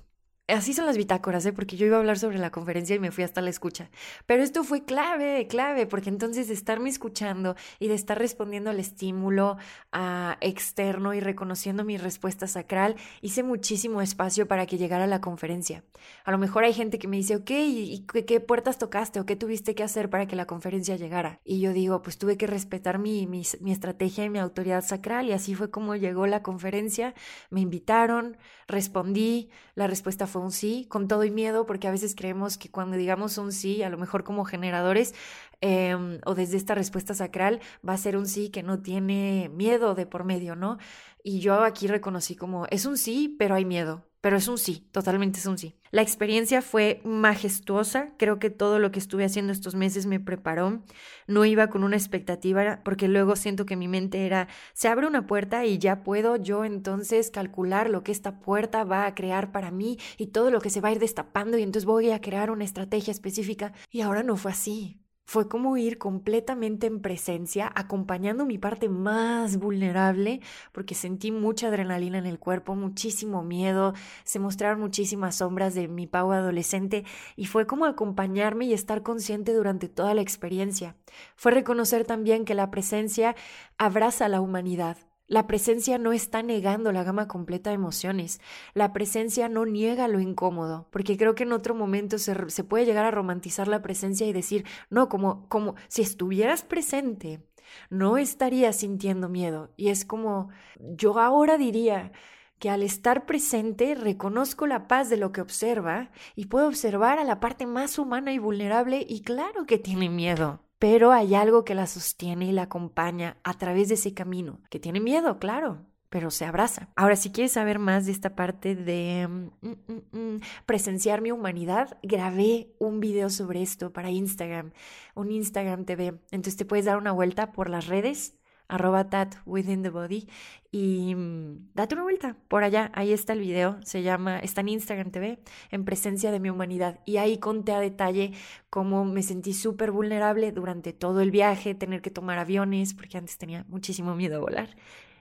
Así 0.50 0.74
son 0.74 0.86
las 0.86 0.98
bitácoras, 0.98 1.46
¿eh? 1.46 1.54
porque 1.54 1.78
yo 1.78 1.86
iba 1.86 1.96
a 1.96 2.00
hablar 2.02 2.20
sobre 2.20 2.38
la 2.38 2.52
conferencia 2.52 2.94
y 2.98 3.00
me 3.00 3.12
fui 3.12 3.24
hasta 3.24 3.40
la 3.40 3.50
escucha. 3.50 3.90
Pero 4.26 4.44
esto 4.44 4.66
fue 4.66 4.84
clave, 4.84 5.48
clave, 5.48 5.86
porque 5.88 6.10
entonces 6.10 6.50
de 6.50 6.54
estarme 6.54 6.90
escuchando 6.90 7.56
y 7.80 7.88
de 7.88 7.94
estar 7.94 8.20
respondiendo 8.20 8.70
al 8.70 8.78
estímulo 8.78 9.56
a 9.94 10.38
externo 10.42 11.14
y 11.14 11.22
reconociendo 11.22 11.86
mi 11.86 11.98
respuesta 11.98 12.46
sacral, 12.48 12.98
hice 13.22 13.42
muchísimo 13.42 14.02
espacio 14.02 14.46
para 14.46 14.66
que 14.66 14.78
llegara 14.78 15.08
la 15.08 15.22
conferencia. 15.22 15.86
A 16.26 16.32
lo 16.32 16.38
mejor 16.38 16.66
hay 16.66 16.74
gente 16.74 17.00
que 17.00 17.08
me 17.08 17.16
dice, 17.16 17.38
ok, 17.38 17.52
¿y 17.52 18.06
qué, 18.06 18.42
puertas 18.42 18.78
tocaste 18.78 19.22
o 19.22 19.26
qué 19.26 19.38
tuviste 19.38 19.76
que 19.76 19.84
hacer 19.84 20.10
para 20.10 20.28
que 20.28 20.36
la 20.36 20.46
conferencia 20.46 20.98
llegara? 20.98 21.40
Y 21.46 21.62
yo 21.62 21.72
digo, 21.72 22.02
pues 22.02 22.18
tuve 22.18 22.36
que 22.36 22.48
respetar 22.48 23.00
mi, 23.00 23.28
mi, 23.28 23.44
mi 23.62 23.72
estrategia 23.72 24.26
y 24.26 24.30
mi 24.30 24.40
autoridad 24.40 24.84
sacral 24.84 25.30
y 25.30 25.32
así 25.32 25.56
fue 25.56 25.72
como 25.72 25.96
llegó 25.96 26.28
la 26.28 26.44
conferencia. 26.44 27.14
Me 27.50 27.62
invitaron, 27.62 28.36
respondí, 28.68 29.50
la 29.76 29.88
respuesta 29.88 30.28
un 30.42 30.52
sí, 30.52 30.86
con 30.90 31.08
todo 31.08 31.24
y 31.24 31.32
miedo, 31.32 31.66
porque 31.66 31.88
a 31.88 31.92
veces 31.92 32.16
creemos 32.16 32.58
que 32.58 32.70
cuando 32.70 32.98
digamos 32.98 33.38
un 33.38 33.52
sí, 33.52 33.84
a 33.84 33.90
lo 33.90 33.98
mejor 33.98 34.24
como 34.24 34.46
generadores 34.46 35.14
em, 35.62 36.20
o 36.26 36.36
desde 36.36 36.58
esta 36.58 36.76
respuesta 36.76 37.14
sacral, 37.14 37.62
va 37.88 37.94
a 37.94 37.98
ser 37.98 38.18
un 38.18 38.28
sí 38.28 38.50
que 38.50 38.64
no 38.64 38.82
tiene 38.82 39.50
miedo 39.54 39.96
de 39.96 40.06
por 40.06 40.24
medio, 40.24 40.56
¿no? 40.56 40.78
Y 41.24 41.40
yo 41.40 41.64
aquí 41.64 41.88
reconocí 41.88 42.36
como, 42.36 42.66
es 42.68 42.86
un 42.86 42.98
sí, 42.98 43.36
pero 43.40 43.56
hay 43.56 43.66
miedo 43.66 44.06
pero 44.24 44.38
es 44.38 44.48
un 44.48 44.58
sí, 44.58 44.88
totalmente 44.94 45.40
es 45.40 45.46
un 45.48 45.58
sí. 45.58 45.76
La 45.92 46.02
experiencia 46.02 46.62
fue 46.62 47.02
majestuosa, 47.04 48.14
creo 48.18 48.40
que 48.40 48.50
todo 48.50 48.80
lo 48.80 48.90
que 48.90 49.00
estuve 49.00 49.26
haciendo 49.26 49.52
estos 49.52 49.76
meses 49.76 50.06
me 50.06 50.22
preparó, 50.22 50.82
no 51.28 51.44
iba 51.44 51.68
con 51.68 51.84
una 51.84 51.98
expectativa 51.98 52.80
porque 52.86 53.10
luego 53.10 53.36
siento 53.36 53.66
que 53.66 53.76
mi 53.76 53.90
mente 53.90 54.26
era, 54.26 54.48
se 54.74 54.88
abre 54.88 55.08
una 55.08 55.28
puerta 55.28 55.66
y 55.66 55.78
ya 55.78 56.04
puedo 56.04 56.38
yo 56.38 56.64
entonces 56.64 57.32
calcular 57.32 57.90
lo 57.90 58.06
que 58.06 58.14
esta 58.14 58.40
puerta 58.40 58.86
va 58.86 59.08
a 59.08 59.14
crear 59.14 59.52
para 59.52 59.72
mí 59.72 60.00
y 60.18 60.28
todo 60.28 60.52
lo 60.52 60.62
que 60.62 60.70
se 60.70 60.80
va 60.80 60.88
a 60.88 60.94
ir 60.94 61.00
destapando 61.00 61.58
y 61.58 61.64
entonces 61.64 61.84
voy 61.84 62.12
a 62.12 62.22
crear 62.22 62.50
una 62.50 62.64
estrategia 62.64 63.12
específica 63.12 63.74
y 63.92 64.00
ahora 64.00 64.24
no 64.24 64.38
fue 64.38 64.52
así. 64.52 65.03
Fue 65.26 65.48
como 65.48 65.78
ir 65.78 65.98
completamente 65.98 66.88
en 66.88 67.02
presencia, 67.02 67.72
acompañando 67.76 68.46
mi 68.46 68.58
parte 68.58 68.90
más 68.90 69.58
vulnerable, 69.58 70.42
porque 70.72 70.96
sentí 70.96 71.32
mucha 71.32 71.68
adrenalina 71.68 72.18
en 72.18 72.26
el 72.26 72.40
cuerpo, 72.40 72.76
muchísimo 72.76 73.42
miedo, 73.42 73.94
se 74.26 74.40
mostraron 74.40 74.82
muchísimas 74.82 75.38
sombras 75.38 75.76
de 75.76 75.88
mi 75.88 76.08
Pau 76.08 76.32
adolescente 76.32 77.06
y 77.36 77.46
fue 77.46 77.66
como 77.66 77.86
acompañarme 77.86 78.66
y 78.66 78.74
estar 78.74 79.02
consciente 79.02 79.54
durante 79.54 79.88
toda 79.88 80.14
la 80.14 80.22
experiencia. 80.22 80.96
Fue 81.36 81.52
reconocer 81.52 82.06
también 82.06 82.46
que 82.46 82.54
la 82.54 82.70
presencia 82.70 83.36
abraza 83.78 84.28
la 84.28 84.42
humanidad, 84.42 84.98
la 85.28 85.48
presencia 85.48 85.98
no 85.98 86.14
está 86.14 86.44
negando 86.44 86.92
la 86.92 87.04
gama 87.04 87.28
completa 87.28 87.70
de 87.70 87.76
emociones. 87.76 88.42
La 88.74 88.94
presencia 88.94 89.50
no 89.50 89.66
niega 89.66 90.08
lo 90.08 90.20
incómodo, 90.20 90.88
porque 90.92 91.18
creo 91.18 91.36
que 91.36 91.44
en 91.44 91.54
otro 91.54 91.76
momento 91.76 92.18
se, 92.18 92.64
puede 92.64 92.86
llegar 92.86 93.06
a 93.06 93.12
romantizar 93.12 93.68
la 93.68 93.82
presencia 93.82 94.28
y 94.28 94.34
decir, 94.34 94.66
no, 94.90 95.10
como, 95.10 95.48
como 95.50 95.76
si 95.88 96.02
estuvieras 96.02 96.64
presente, 96.64 97.42
no 97.90 98.18
estarías 98.18 98.78
sintiendo 98.78 99.30
miedo. 99.30 99.72
Y 99.78 99.90
es 99.90 100.06
como, 100.06 100.50
yo 100.80 101.20
ahora 101.20 101.58
diría 101.58 102.12
que 102.60 102.70
al 102.70 102.84
estar 102.84 103.26
presente 103.26 103.96
reconozco 103.96 104.68
la 104.68 104.88
paz 104.88 105.10
de 105.10 105.18
lo 105.18 105.32
que 105.32 105.42
observa 105.42 106.12
y 106.36 106.46
puedo 106.46 106.68
observar 106.68 107.20
a 107.20 107.24
la 107.24 107.40
parte 107.40 107.66
más 107.66 107.98
humana 107.98 108.32
y 108.34 108.38
vulnerable 108.38 109.06
y 109.08 109.22
claro 109.22 109.66
que 109.66 109.78
tiene 109.78 110.10
miedo 110.10 110.62
pero 110.80 111.12
hay 111.12 111.36
algo 111.36 111.64
que 111.64 111.76
la 111.76 111.88
sostiene 111.88 112.46
y 112.46 112.52
la 112.52 112.64
acompaña 112.64 113.38
a 113.44 113.54
través 113.54 113.88
de 113.88 113.96
ese 113.96 114.14
camino, 114.14 114.62
que 114.70 114.80
tiene 114.80 115.00
miedo, 115.00 115.40
claro, 115.40 115.86
pero 116.10 116.30
se 116.30 116.46
abraza. 116.46 116.90
Ahora, 116.96 117.16
si 117.16 117.32
quieres 117.32 117.54
saber 117.54 117.80
más 117.80 118.06
de 118.06 118.12
esta 118.12 118.36
parte 118.36 118.76
de 118.76 119.28
mm, 119.28 119.68
mm, 119.68 120.18
mm, 120.20 120.42
presenciar 120.66 121.22
mi 121.22 121.32
humanidad, 121.32 121.98
grabé 122.04 122.76
un 122.78 123.00
video 123.00 123.32
sobre 123.32 123.64
esto 123.64 123.92
para 123.92 124.12
Instagram, 124.12 124.74
un 125.16 125.32
Instagram 125.32 125.86
TV. 125.86 126.20
Entonces 126.30 126.56
te 126.56 126.66
puedes 126.66 126.86
dar 126.86 126.98
una 126.98 127.12
vuelta 127.12 127.52
por 127.52 127.68
las 127.70 127.88
redes 127.88 128.36
arroba 128.68 129.10
tat 129.10 129.36
within 129.46 129.84
the 129.84 129.90
body 129.90 130.28
y 130.72 131.14
mm, 131.16 131.74
date 131.74 131.96
una 131.96 132.04
vuelta 132.04 132.36
por 132.48 132.64
allá, 132.64 132.92
ahí 132.96 133.14
está 133.14 133.34
el 133.34 133.40
video, 133.40 133.80
se 133.84 134.02
llama, 134.02 134.40
está 134.40 134.62
en 134.62 134.70
Instagram 134.70 135.12
TV, 135.12 135.40
en 135.72 135.86
presencia 135.86 136.32
de 136.32 136.40
mi 136.40 136.50
humanidad 136.50 137.00
y 137.06 137.18
ahí 137.18 137.38
conté 137.38 137.74
a 137.74 137.80
detalle 137.80 138.34
cómo 138.70 139.06
me 139.06 139.22
sentí 139.22 139.54
súper 139.54 139.92
vulnerable 139.92 140.52
durante 140.52 140.94
todo 140.94 141.22
el 141.22 141.32
viaje, 141.32 141.76
tener 141.76 142.02
que 142.02 142.10
tomar 142.10 142.40
aviones, 142.40 142.94
porque 142.94 143.18
antes 143.18 143.38
tenía 143.38 143.66
muchísimo 143.68 144.16
miedo 144.16 144.38
a 144.38 144.40
volar, 144.40 144.76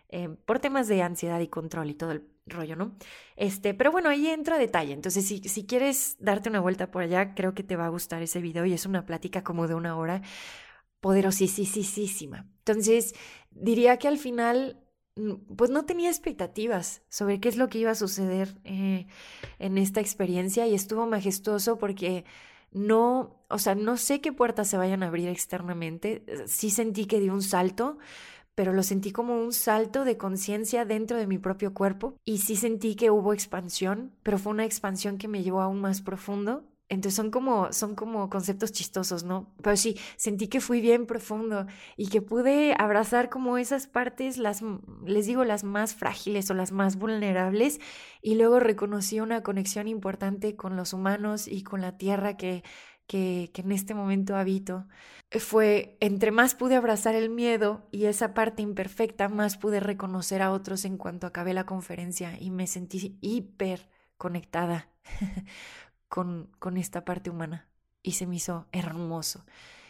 eh, 0.09 0.28
por 0.46 0.59
temas 0.59 0.88
de 0.88 1.02
ansiedad 1.02 1.40
y 1.40 1.48
control 1.48 1.90
y 1.90 1.94
todo 1.94 2.12
el 2.12 2.24
rollo, 2.46 2.76
¿no? 2.76 2.92
Este, 3.37 3.74
pero 3.74 3.92
bueno, 3.92 4.09
ahí 4.09 4.26
entra 4.26 4.59
detalle. 4.59 4.92
Entonces, 4.92 5.26
si, 5.26 5.38
si 5.48 5.64
quieres 5.64 6.16
darte 6.20 6.48
una 6.48 6.61
vuelta 6.61 6.90
por 6.90 7.02
allá, 7.02 7.35
creo 7.35 7.55
que 7.55 7.62
te 7.62 7.76
va 7.76 7.87
a 7.87 7.88
gustar 7.88 8.22
ese 8.22 8.40
video 8.40 8.66
y 8.66 8.72
es 8.72 8.85
una 8.85 9.07
plática 9.07 9.42
como 9.42 9.68
de 9.68 9.74
una 9.74 9.96
hora 9.96 10.22
poderosísima. 11.02 12.46
Entonces, 12.58 13.14
diría 13.50 13.98
que 13.98 14.08
al 14.08 14.18
final, 14.18 14.80
mm, 15.16 15.56
pues 15.56 15.68
no 15.70 15.84
tenía 15.84 16.08
expectativas 16.08 17.02
sobre 17.08 17.40
qué 17.40 17.48
es 17.48 17.56
lo 17.56 17.68
que 17.68 17.78
iba 17.78 17.90
a 17.90 17.96
suceder 17.96 18.56
eh, 18.64 19.06
en 19.58 19.78
esta 19.78 20.00
experiencia 20.00 20.66
y 20.66 20.74
estuvo 20.74 21.04
majestuoso 21.06 21.76
porque 21.76 22.24
no, 22.70 23.44
o 23.50 23.58
sea, 23.58 23.74
no 23.74 23.96
sé 23.96 24.20
qué 24.20 24.32
puertas 24.32 24.68
se 24.68 24.78
vayan 24.78 25.02
a 25.02 25.08
abrir 25.08 25.28
externamente. 25.28 26.24
Sí 26.46 26.70
sentí 26.70 27.06
que 27.06 27.20
di 27.20 27.28
un 27.30 27.42
salto, 27.42 27.98
pero 28.54 28.72
lo 28.72 28.84
sentí 28.84 29.10
como 29.10 29.42
un 29.42 29.52
salto 29.52 30.04
de 30.04 30.16
conciencia 30.16 30.84
dentro 30.84 31.16
de 31.18 31.26
mi 31.26 31.38
propio 31.38 31.74
cuerpo 31.74 32.14
y 32.24 32.38
sí 32.38 32.54
sentí 32.54 32.94
que 32.94 33.10
hubo 33.10 33.32
expansión, 33.32 34.14
pero 34.22 34.38
fue 34.38 34.52
una 34.52 34.64
expansión 34.64 35.18
que 35.18 35.28
me 35.28 35.42
llevó 35.42 35.62
aún 35.62 35.80
más 35.80 36.00
profundo. 36.00 36.71
Entonces 36.88 37.16
son 37.16 37.30
como, 37.30 37.72
son 37.72 37.94
como 37.94 38.28
conceptos 38.28 38.72
chistosos, 38.72 39.24
¿no? 39.24 39.54
Pero 39.62 39.76
sí, 39.76 39.98
sentí 40.16 40.48
que 40.48 40.60
fui 40.60 40.80
bien 40.80 41.06
profundo 41.06 41.66
y 41.96 42.08
que 42.08 42.20
pude 42.20 42.74
abrazar 42.78 43.30
como 43.30 43.56
esas 43.56 43.86
partes, 43.86 44.36
las, 44.36 44.62
les 45.06 45.26
digo, 45.26 45.44
las 45.44 45.64
más 45.64 45.94
frágiles 45.94 46.50
o 46.50 46.54
las 46.54 46.70
más 46.72 46.96
vulnerables, 46.96 47.80
y 48.20 48.34
luego 48.34 48.60
reconocí 48.60 49.20
una 49.20 49.42
conexión 49.42 49.88
importante 49.88 50.54
con 50.56 50.76
los 50.76 50.92
humanos 50.92 51.48
y 51.48 51.62
con 51.62 51.80
la 51.80 51.96
tierra 51.96 52.36
que, 52.36 52.62
que, 53.06 53.50
que 53.54 53.62
en 53.62 53.72
este 53.72 53.94
momento 53.94 54.36
habito 54.36 54.86
fue, 55.38 55.96
entre 56.00 56.30
más 56.30 56.54
pude 56.54 56.76
abrazar 56.76 57.14
el 57.14 57.30
miedo 57.30 57.86
y 57.90 58.04
esa 58.06 58.34
parte 58.34 58.62
imperfecta, 58.62 59.28
más 59.28 59.56
pude 59.56 59.80
reconocer 59.80 60.42
a 60.42 60.52
otros 60.52 60.84
en 60.84 60.98
cuanto 60.98 61.26
acabé 61.26 61.54
la 61.54 61.66
conferencia 61.66 62.38
y 62.38 62.50
me 62.50 62.66
sentí 62.66 63.18
hiper 63.20 63.88
conectada 64.18 64.88
con, 66.12 66.51
con 66.59 66.77
esta 66.77 67.07
parte 67.07 67.31
humana 67.31 67.66
y 68.03 68.12
se 68.12 68.27
me 68.27 68.37
hizo 68.37 68.66
hermoso. 68.70 69.46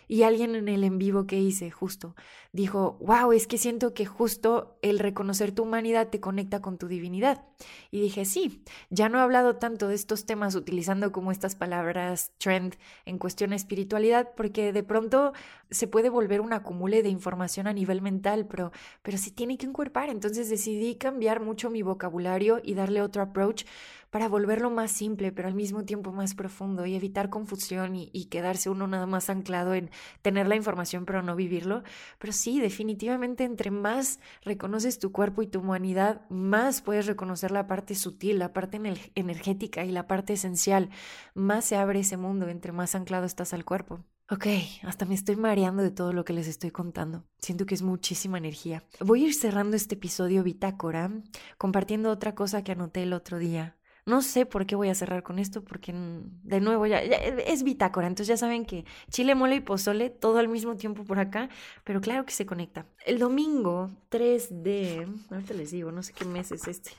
Y 0.07 0.23
alguien 0.25 0.55
en 0.55 0.69
el 0.69 0.85
en 0.85 0.99
vivo 0.99 1.27
que 1.27 1.41
hice 1.41 1.71
justo 1.71 2.15
dijo, 2.53 2.99
wow, 3.01 3.33
es 3.33 3.47
que 3.47 3.59
siento 3.59 3.95
que 3.95 4.07
justo 4.07 4.79
el 4.83 4.99
reconocer 4.99 5.53
tu 5.53 5.63
humanidad 5.63 6.11
te 6.11 6.21
conecta 6.21 6.61
con 6.61 6.77
tu 6.77 6.87
divinidad. 6.87 7.45
Y 7.91 8.01
dije, 8.01 8.25
sí, 8.25 8.63
ya 8.91 9.09
no 9.09 9.19
he 9.19 9.23
hablado 9.23 9.57
tanto 9.57 9.89
de 9.89 9.95
estos 9.95 10.27
temas 10.27 10.55
utilizando 10.55 11.13
como 11.13 11.33
estas 11.33 11.55
palabras 11.55 12.31
trend 12.39 12.77
en 13.07 13.19
cuestión 13.19 13.51
de 13.51 13.57
espiritualidad, 13.57 14.31
porque 14.37 14.73
de 14.73 14.83
pronto 14.83 15.33
se 15.71 15.87
puede 15.87 16.11
volver 16.11 16.41
un 16.41 16.53
acumule 16.53 17.03
de 17.03 17.09
información 17.09 17.67
a 17.67 17.73
nivel 17.73 18.03
mental, 18.03 18.47
pero, 18.47 18.71
pero 19.03 19.17
se 19.17 19.31
tiene 19.31 19.57
que 19.57 19.67
encuerpar. 19.67 20.11
Entonces 20.11 20.51
decidí 20.51 20.97
cambiar 20.97 21.41
mucho 21.41 21.71
mi 21.71 21.83
vocabulario 21.83 22.61
y 22.63 22.75
darle 22.75 23.01
otro 23.01 23.23
approach 23.23 23.65
para 24.12 24.29
volverlo 24.29 24.70
más 24.70 24.92
simple, 24.92 25.33
pero 25.33 25.48
al 25.48 25.55
mismo 25.55 25.87
tiempo 25.87 26.12
más 26.12 26.35
profundo 26.35 26.85
y 26.85 26.94
evitar 26.94 27.31
confusión 27.31 27.96
y, 27.96 28.27
quedarse 28.27 28.68
uno 28.68 28.87
nada 28.87 29.07
más 29.07 29.31
anclado 29.31 29.72
en 29.72 29.90
tener 30.20 30.46
la 30.48 30.55
información 30.55 31.07
pero 31.07 31.22
no 31.22 31.35
vivirlo. 31.35 31.83
Pero 32.18 32.35
sí, 32.35 32.61
definitivamente 32.61 33.44
entre 33.44 33.70
más 33.70 34.20
reconoces 34.42 34.98
tu 34.98 35.12
cuerpo 35.12 35.40
y 35.40 35.46
tu 35.46 35.61
humanidad, 35.61 36.29
más 36.29 36.83
puedes 36.83 37.07
reconocer 37.07 37.53
la 37.53 37.66
parte 37.66 37.94
sutil, 37.94 38.38
la 38.38 38.53
parte 38.53 38.79
energética 39.14 39.83
y 39.83 39.90
la 39.90 40.07
parte 40.07 40.35
esencial. 40.35 40.90
Más 41.33 41.64
se 41.64 41.77
abre 41.77 42.01
ese 42.01 42.18
mundo 42.18 42.48
entre 42.48 42.72
más 42.72 42.94
anclado 42.94 43.25
estás 43.25 43.55
al 43.55 43.64
cuerpo. 43.64 44.05
Ok, 44.29 44.46
hasta 44.83 45.07
me 45.07 45.14
estoy 45.14 45.37
mareando 45.37 45.83
de 45.83 45.90
todo 45.90 46.12
lo 46.12 46.27
que 46.27 46.35
les 46.35 46.48
estoy 46.48 46.70
contando. 46.70 47.25
Siento 47.38 47.64
que 47.64 47.75
es 47.75 47.83
muchísima 47.83 48.37
energía. 48.37 48.85
Voy 49.01 49.25
a 49.25 49.29
ir 49.29 49.35
cerrando 49.35 49.75
este 49.75 49.94
episodio 49.94 50.42
bitácora 50.42 51.11
compartiendo 51.57 52.11
otra 52.11 52.35
cosa 52.35 52.62
que 52.62 52.72
anoté 52.72 53.05
el 53.05 53.14
otro 53.14 53.38
día. 53.38 53.79
No 54.05 54.21
sé 54.21 54.47
por 54.47 54.67
qué 54.67 54.75
voy 54.75 54.88
a 54.88 54.95
cerrar 54.95 55.23
con 55.23 55.38
esto, 55.38 55.62
porque 55.62 55.95
de 55.95 56.61
nuevo 56.61 56.87
ya, 56.87 56.99
es 56.99 57.62
bitácora, 57.62 58.09
entonces 58.09 58.27
ya 58.27 58.37
saben 58.37 58.65
que 58.65 58.85
chile, 59.11 59.37
mole 59.37 59.57
y 59.57 59.61
pozole 59.61 60.11
todo 60.11 60.38
al 60.38 60.49
mismo 60.49 60.77
tiempo 60.77 61.05
por 61.05 61.21
acá, 61.21 61.49
pero 61.85 62.01
claro 62.01 62.27
que 62.27 62.33
se 62.33 62.45
conecta. 62.45 62.87
El 63.07 63.21
domingo 63.21 63.91
3 64.09 64.65
de, 64.65 65.07
ahorita 65.31 65.55
les 65.55 65.71
digo, 65.71 65.93
no 65.93 66.03
sé 66.03 66.12
qué 66.12 66.25
mes 66.25 66.51
es 66.51 66.67
este. 66.67 66.91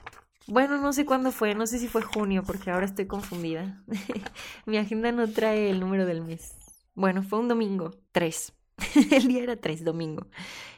Bueno, 0.48 0.78
no 0.78 0.94
sé 0.94 1.06
cuándo 1.06 1.32
fue, 1.32 1.56
no 1.56 1.68
sé 1.68 1.78
si 1.78 1.88
fue 1.88 2.02
junio, 2.02 2.44
porque 2.44 2.72
ahora 2.72 2.86
estoy 2.86 3.06
confundida. 3.06 3.82
Mi 4.66 4.78
agenda 4.78 5.12
no 5.12 5.30
trae 5.30 5.70
el 5.70 5.82
número 5.82 6.06
del 6.06 6.22
mes. 6.22 6.56
Bueno, 6.96 7.24
fue 7.24 7.39
un 7.39 7.50
domingo, 7.50 7.92
3. 8.12 8.54
el 9.12 9.28
día 9.28 9.44
era 9.44 9.56
3, 9.58 9.84
domingo. 9.84 10.28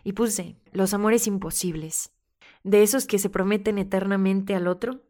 Y 0.03 0.13
puse, 0.13 0.55
los 0.71 0.93
amores 0.93 1.27
imposibles. 1.27 2.11
De 2.63 2.81
esos 2.83 3.05
que 3.05 3.19
se 3.19 3.29
prometen 3.29 3.77
eternamente 3.77 4.55
al 4.55 4.67
otro 4.67 5.04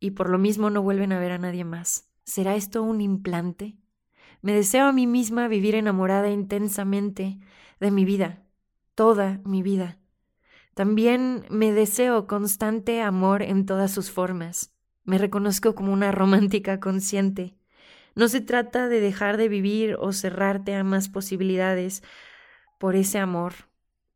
y 0.00 0.12
por 0.12 0.28
lo 0.28 0.38
mismo 0.38 0.70
no 0.70 0.82
vuelven 0.82 1.12
a 1.12 1.18
ver 1.18 1.32
a 1.32 1.38
nadie 1.38 1.64
más. 1.64 2.10
¿Será 2.24 2.54
esto 2.56 2.82
un 2.82 3.00
implante? 3.00 3.76
Me 4.42 4.52
deseo 4.52 4.86
a 4.86 4.92
mí 4.92 5.06
misma 5.06 5.48
vivir 5.48 5.74
enamorada 5.74 6.30
intensamente 6.30 7.38
de 7.80 7.90
mi 7.90 8.04
vida, 8.04 8.44
toda 8.94 9.40
mi 9.44 9.62
vida. 9.62 9.98
También 10.74 11.46
me 11.48 11.72
deseo 11.72 12.26
constante 12.26 13.00
amor 13.00 13.42
en 13.42 13.64
todas 13.64 13.90
sus 13.90 14.10
formas. 14.10 14.74
Me 15.04 15.18
reconozco 15.18 15.74
como 15.74 15.92
una 15.92 16.12
romántica 16.12 16.80
consciente. 16.80 17.56
No 18.14 18.28
se 18.28 18.40
trata 18.40 18.88
de 18.88 19.00
dejar 19.00 19.36
de 19.36 19.48
vivir 19.48 19.96
o 19.98 20.12
cerrarte 20.12 20.74
a 20.74 20.84
más 20.84 21.08
posibilidades 21.08 22.02
por 22.78 22.96
ese 22.96 23.18
amor, 23.18 23.54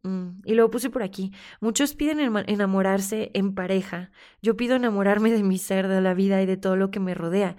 Mm, 0.02 0.40
y 0.44 0.54
lo 0.54 0.70
puse 0.70 0.90
por 0.90 1.02
aquí. 1.02 1.32
Muchos 1.60 1.94
piden 1.94 2.20
enamorarse 2.46 3.30
en 3.34 3.54
pareja. 3.54 4.10
Yo 4.42 4.56
pido 4.56 4.76
enamorarme 4.76 5.30
de 5.30 5.42
mi 5.42 5.58
ser, 5.58 5.88
de 5.88 6.00
la 6.00 6.14
vida 6.14 6.40
y 6.42 6.46
de 6.46 6.56
todo 6.56 6.76
lo 6.76 6.90
que 6.90 7.00
me 7.00 7.14
rodea. 7.14 7.56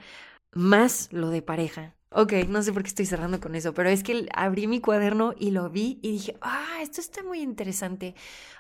Más 0.54 1.10
lo 1.12 1.30
de 1.30 1.42
pareja. 1.42 1.96
Ok, 2.14 2.34
no 2.50 2.62
sé 2.62 2.74
por 2.74 2.84
qué 2.84 2.90
estoy 2.90 3.06
cerrando 3.06 3.40
con 3.40 3.56
eso, 3.56 3.74
pero 3.74 3.90
es 3.90 4.04
que 4.04 4.28
abrí 4.36 4.68
mi 4.68 4.82
cuaderno 4.82 5.34
y 5.38 5.52
lo 5.52 5.70
vi 5.70 6.00
y 6.02 6.12
dije, 6.12 6.36
ah, 6.42 6.80
esto 6.82 7.00
está 7.00 7.24
muy 7.24 7.40
interesante. 7.42 8.16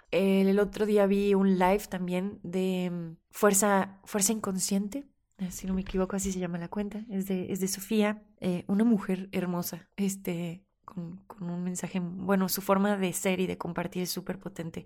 El, 0.09 0.57
otro 0.59 0.85
día 0.85 1.05
vi 1.05 1.33
un 1.33 1.59
live 1.59 1.83
también 1.89 2.39
de 2.43 2.89
mm, 2.91 3.17
Fuerza, 3.31 3.99
Fuerza 4.05 4.31
Inconsciente, 4.31 5.05
eh, 5.37 5.51
si 5.51 5.67
no 5.67 5.73
me 5.73 5.81
equivoco, 5.81 6.15
así 6.15 6.31
se 6.31 6.39
llama 6.39 6.59
la 6.59 6.69
cuenta. 6.69 7.03
Es 7.09 7.27
de, 7.27 7.51
es 7.51 7.59
de 7.59 7.67
Sofía, 7.67 8.23
eh, 8.39 8.63
una 8.67 8.83
mujer 8.83 9.27
hermosa. 9.31 9.89
Este, 9.97 10.63
con, 10.93 11.49
un 11.49 11.63
mensaje, 11.63 11.99
bueno, 12.01 12.49
su 12.49 12.61
forma 12.61 12.97
de 12.97 13.13
ser 13.13 13.39
y 13.39 13.47
de 13.47 13.57
compartir 13.57 14.03
es 14.03 14.11
súper 14.11 14.37
potente 14.39 14.85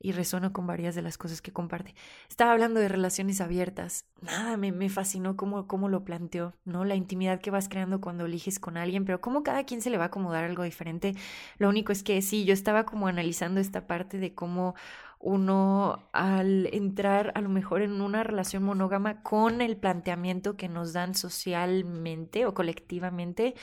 y 0.00 0.12
resueno 0.12 0.52
con 0.52 0.66
varias 0.66 0.94
de 0.94 1.02
las 1.02 1.18
cosas 1.18 1.42
que 1.42 1.52
comparte. 1.52 1.94
Estaba 2.28 2.52
hablando 2.52 2.80
de 2.80 2.88
relaciones 2.88 3.40
abiertas, 3.40 4.06
nada, 4.20 4.56
me, 4.56 4.72
me 4.72 4.88
fascinó 4.88 5.36
cómo, 5.36 5.66
cómo 5.68 5.88
lo 5.88 6.04
planteó, 6.04 6.54
¿no? 6.64 6.84
La 6.84 6.94
intimidad 6.94 7.40
que 7.40 7.50
vas 7.50 7.68
creando 7.68 8.00
cuando 8.00 8.26
eliges 8.26 8.58
con 8.58 8.76
alguien, 8.76 9.04
pero 9.04 9.20
cómo 9.20 9.42
cada 9.42 9.64
quien 9.64 9.82
se 9.82 9.90
le 9.90 9.98
va 9.98 10.04
a 10.04 10.06
acomodar 10.06 10.44
algo 10.44 10.62
diferente. 10.62 11.14
Lo 11.58 11.68
único 11.68 11.92
es 11.92 12.02
que 12.02 12.20
sí, 12.22 12.44
yo 12.44 12.54
estaba 12.54 12.84
como 12.84 13.06
analizando 13.06 13.60
esta 13.60 13.86
parte 13.86 14.18
de 14.18 14.34
cómo 14.34 14.74
uno 15.22 16.08
al 16.12 16.68
entrar 16.72 17.30
a 17.36 17.40
lo 17.40 17.48
mejor 17.48 17.82
en 17.82 18.00
una 18.00 18.24
relación 18.24 18.64
monógama 18.64 19.22
con 19.22 19.60
el 19.60 19.76
planteamiento 19.76 20.56
que 20.56 20.68
nos 20.68 20.92
dan 20.92 21.14
socialmente 21.14 22.44
o 22.44 22.54
colectivamente, 22.54 23.54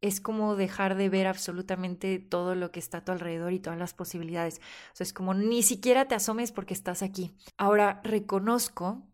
es 0.00 0.20
como 0.20 0.56
dejar 0.56 0.96
de 0.96 1.08
ver 1.08 1.26
absolutamente 1.26 2.18
todo 2.18 2.54
lo 2.54 2.70
que 2.70 2.78
está 2.80 2.98
a 2.98 3.04
tu 3.04 3.12
alrededor 3.12 3.52
y 3.52 3.60
todas 3.60 3.78
las 3.78 3.94
posibilidades. 3.94 4.60
O 4.92 4.96
sea, 4.96 5.04
es 5.04 5.12
como 5.12 5.34
ni 5.34 5.62
siquiera 5.62 6.06
te 6.08 6.14
asomes 6.14 6.52
porque 6.52 6.74
estás 6.74 7.02
aquí. 7.02 7.36
Ahora, 7.56 8.00
reconozco 8.04 9.06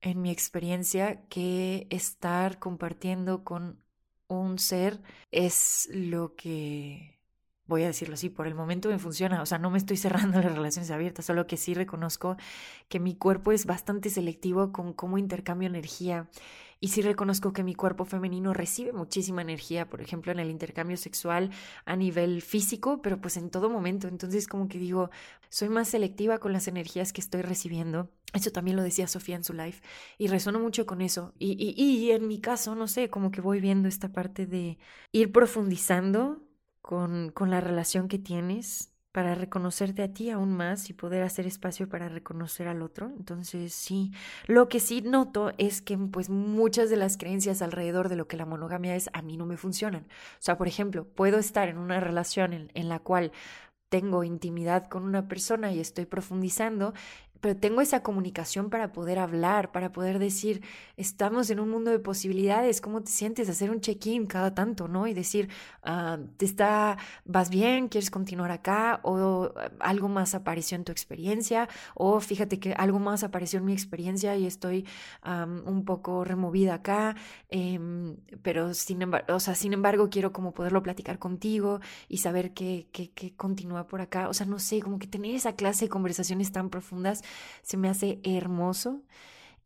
en 0.00 0.20
mi 0.22 0.30
experiencia 0.30 1.26
que 1.28 1.86
estar 1.90 2.58
compartiendo 2.58 3.44
con 3.44 3.82
un 4.28 4.58
ser 4.58 5.00
es 5.30 5.88
lo 5.92 6.34
que, 6.36 7.13
voy 7.66 7.82
a 7.82 7.86
decirlo 7.86 8.14
así, 8.14 8.28
por 8.28 8.46
el 8.46 8.54
momento 8.54 8.88
me 8.88 8.98
funciona. 8.98 9.42
O 9.42 9.46
sea, 9.46 9.58
no 9.58 9.70
me 9.70 9.78
estoy 9.78 9.96
cerrando 9.96 10.40
las 10.42 10.54
relaciones 10.54 10.90
abiertas, 10.90 11.24
solo 11.24 11.46
que 11.46 11.56
sí 11.56 11.74
reconozco 11.74 12.36
que 12.88 13.00
mi 13.00 13.14
cuerpo 13.14 13.52
es 13.52 13.66
bastante 13.66 14.10
selectivo 14.10 14.72
con 14.72 14.92
cómo 14.92 15.18
intercambio 15.18 15.68
energía 15.68 16.28
y 16.84 16.88
sí 16.88 17.00
reconozco 17.00 17.54
que 17.54 17.62
mi 17.62 17.74
cuerpo 17.74 18.04
femenino 18.04 18.52
recibe 18.52 18.92
muchísima 18.92 19.40
energía, 19.40 19.88
por 19.88 20.02
ejemplo, 20.02 20.32
en 20.32 20.38
el 20.38 20.50
intercambio 20.50 20.98
sexual 20.98 21.48
a 21.86 21.96
nivel 21.96 22.42
físico, 22.42 23.00
pero 23.00 23.18
pues 23.18 23.38
en 23.38 23.48
todo 23.48 23.70
momento. 23.70 24.06
Entonces 24.06 24.46
como 24.46 24.68
que 24.68 24.78
digo, 24.78 25.08
soy 25.48 25.70
más 25.70 25.88
selectiva 25.88 26.36
con 26.36 26.52
las 26.52 26.68
energías 26.68 27.14
que 27.14 27.22
estoy 27.22 27.40
recibiendo. 27.40 28.10
Eso 28.34 28.50
también 28.50 28.76
lo 28.76 28.82
decía 28.82 29.06
Sofía 29.06 29.36
en 29.36 29.44
su 29.44 29.54
live 29.54 29.76
y 30.18 30.26
resono 30.26 30.60
mucho 30.60 30.84
con 30.84 31.00
eso. 31.00 31.32
Y, 31.38 31.52
y, 31.52 31.82
y 31.82 32.10
en 32.10 32.28
mi 32.28 32.38
caso, 32.38 32.74
no 32.74 32.86
sé, 32.86 33.08
como 33.08 33.30
que 33.30 33.40
voy 33.40 33.60
viendo 33.60 33.88
esta 33.88 34.12
parte 34.12 34.44
de 34.44 34.76
ir 35.10 35.32
profundizando 35.32 36.42
con, 36.84 37.30
con 37.30 37.48
la 37.50 37.62
relación 37.62 38.08
que 38.08 38.18
tienes 38.18 38.92
para 39.10 39.34
reconocerte 39.34 40.02
a 40.02 40.12
ti 40.12 40.28
aún 40.28 40.54
más 40.54 40.90
y 40.90 40.92
poder 40.92 41.22
hacer 41.22 41.46
espacio 41.46 41.88
para 41.88 42.10
reconocer 42.10 42.68
al 42.68 42.82
otro. 42.82 43.10
Entonces, 43.16 43.72
sí, 43.72 44.12
lo 44.46 44.68
que 44.68 44.80
sí 44.80 45.00
noto 45.00 45.52
es 45.56 45.80
que 45.80 45.96
pues 45.96 46.28
muchas 46.28 46.90
de 46.90 46.96
las 46.96 47.16
creencias 47.16 47.62
alrededor 47.62 48.10
de 48.10 48.16
lo 48.16 48.28
que 48.28 48.36
la 48.36 48.44
monogamia 48.44 48.94
es 48.96 49.08
a 49.14 49.22
mí 49.22 49.38
no 49.38 49.46
me 49.46 49.56
funcionan. 49.56 50.02
O 50.02 50.42
sea, 50.42 50.58
por 50.58 50.68
ejemplo, 50.68 51.06
puedo 51.06 51.38
estar 51.38 51.70
en 51.70 51.78
una 51.78 52.00
relación 52.00 52.52
en, 52.52 52.70
en 52.74 52.90
la 52.90 52.98
cual 52.98 53.32
tengo 53.88 54.22
intimidad 54.22 54.88
con 54.88 55.04
una 55.04 55.26
persona 55.26 55.72
y 55.72 55.80
estoy 55.80 56.04
profundizando 56.04 56.92
pero 57.44 57.58
tengo 57.58 57.82
esa 57.82 58.02
comunicación 58.02 58.70
para 58.70 58.90
poder 58.94 59.18
hablar, 59.18 59.70
para 59.70 59.92
poder 59.92 60.18
decir, 60.18 60.62
estamos 60.96 61.50
en 61.50 61.60
un 61.60 61.68
mundo 61.68 61.90
de 61.90 61.98
posibilidades, 61.98 62.80
¿cómo 62.80 63.02
te 63.02 63.10
sientes? 63.10 63.50
Hacer 63.50 63.70
un 63.70 63.82
check-in 63.82 64.24
cada 64.24 64.54
tanto, 64.54 64.88
¿no? 64.88 65.06
Y 65.06 65.12
decir, 65.12 65.50
ah, 65.82 66.16
¿te 66.38 66.46
está, 66.46 66.96
vas 67.26 67.50
bien? 67.50 67.88
¿Quieres 67.88 68.10
continuar 68.10 68.50
acá? 68.50 69.00
¿O 69.02 69.52
ah, 69.56 69.70
algo 69.80 70.08
más 70.08 70.34
apareció 70.34 70.76
en 70.76 70.84
tu 70.84 70.92
experiencia? 70.92 71.68
O 71.94 72.18
fíjate 72.18 72.58
que 72.58 72.72
algo 72.72 72.98
más 72.98 73.22
apareció 73.24 73.58
en 73.58 73.66
mi 73.66 73.74
experiencia 73.74 74.34
y 74.38 74.46
estoy 74.46 74.86
un 75.66 75.84
poco 75.84 76.24
removida 76.24 76.74
acá, 76.76 77.14
em, 77.50 78.16
pero 78.40 78.72
sin 78.72 79.02
embargo, 79.02 79.34
o 79.34 79.40
sea, 79.40 79.54
sin 79.54 79.74
embargo 79.74 80.08
quiero 80.08 80.32
como 80.32 80.54
poderlo 80.54 80.82
platicar 80.82 81.18
contigo 81.18 81.80
y 82.08 82.18
saber 82.18 82.54
que, 82.54 82.88
que 82.90 83.34
continúa 83.36 83.86
por 83.86 84.00
acá. 84.00 84.30
O 84.30 84.32
sea, 84.32 84.46
no 84.46 84.58
sé, 84.58 84.80
como 84.80 84.98
que 84.98 85.06
tener 85.06 85.34
esa 85.34 85.54
clase 85.56 85.84
de 85.84 85.88
conversaciones 85.90 86.50
tan 86.50 86.70
profundas 86.70 87.22
se 87.62 87.76
me 87.76 87.88
hace 87.88 88.20
hermoso. 88.22 89.02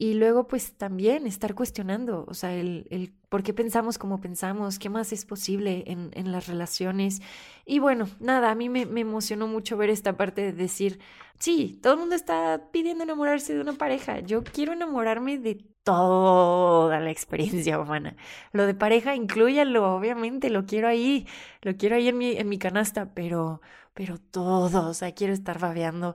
Y 0.01 0.15
luego 0.15 0.47
pues 0.47 0.75
también 0.75 1.27
estar 1.27 1.57
cuestionando, 1.57 2.25
o 2.29 2.35
sea, 2.35 2.55
el, 2.55 2.87
el 2.91 3.13
por 3.29 3.43
qué 3.43 3.53
pensamos 3.53 3.99
como 3.99 4.21
pensamos, 4.21 4.79
qué 4.79 4.89
más 4.89 5.13
es 5.13 5.25
posible 5.25 5.83
en, 5.89 6.11
en 6.15 6.31
las 6.31 6.47
relaciones. 6.47 7.21
Y 7.67 7.81
bueno, 7.81 8.09
nada, 8.21 8.53
a 8.53 8.55
mí 8.55 8.69
me, 8.69 8.87
me, 8.87 9.01
emocionó 9.01 9.49
mucho 9.49 9.77
ver 9.77 9.91
esta 9.91 10.17
parte 10.17 10.43
de 10.43 10.53
decir, 10.53 11.01
sí, 11.41 11.81
todo 11.83 11.95
el 11.95 11.99
mundo 11.99 12.15
está 12.15 12.71
pidiendo 12.73 13.03
enamorarse 13.03 13.55
de 13.55 13.61
una 13.61 13.73
pareja, 13.73 14.21
yo 14.21 14.45
quiero 14.45 14.73
enamorarme 14.73 15.37
de 15.37 15.65
toda 15.83 17.01
la 17.01 17.11
experiencia 17.11 17.81
humana. 17.81 18.15
Lo 18.53 18.67
de 18.67 18.75
pareja, 18.75 19.15
incluyanlo, 19.17 19.95
obviamente, 19.95 20.51
lo 20.51 20.67
quiero 20.67 20.87
ahí, 20.87 21.27
lo 21.63 21.77
quiero 21.77 21.97
ahí 21.97 22.09
en 22.09 22.19
mi, 22.19 22.37
en 22.37 22.49
mi 22.49 22.59
canasta, 22.59 23.15
pero, 23.15 23.63
pero 23.95 24.19
todo, 24.19 24.91
o 24.91 24.95
sea, 24.95 25.13
quiero 25.13 25.33
estar 25.33 25.59
babeando 25.59 26.15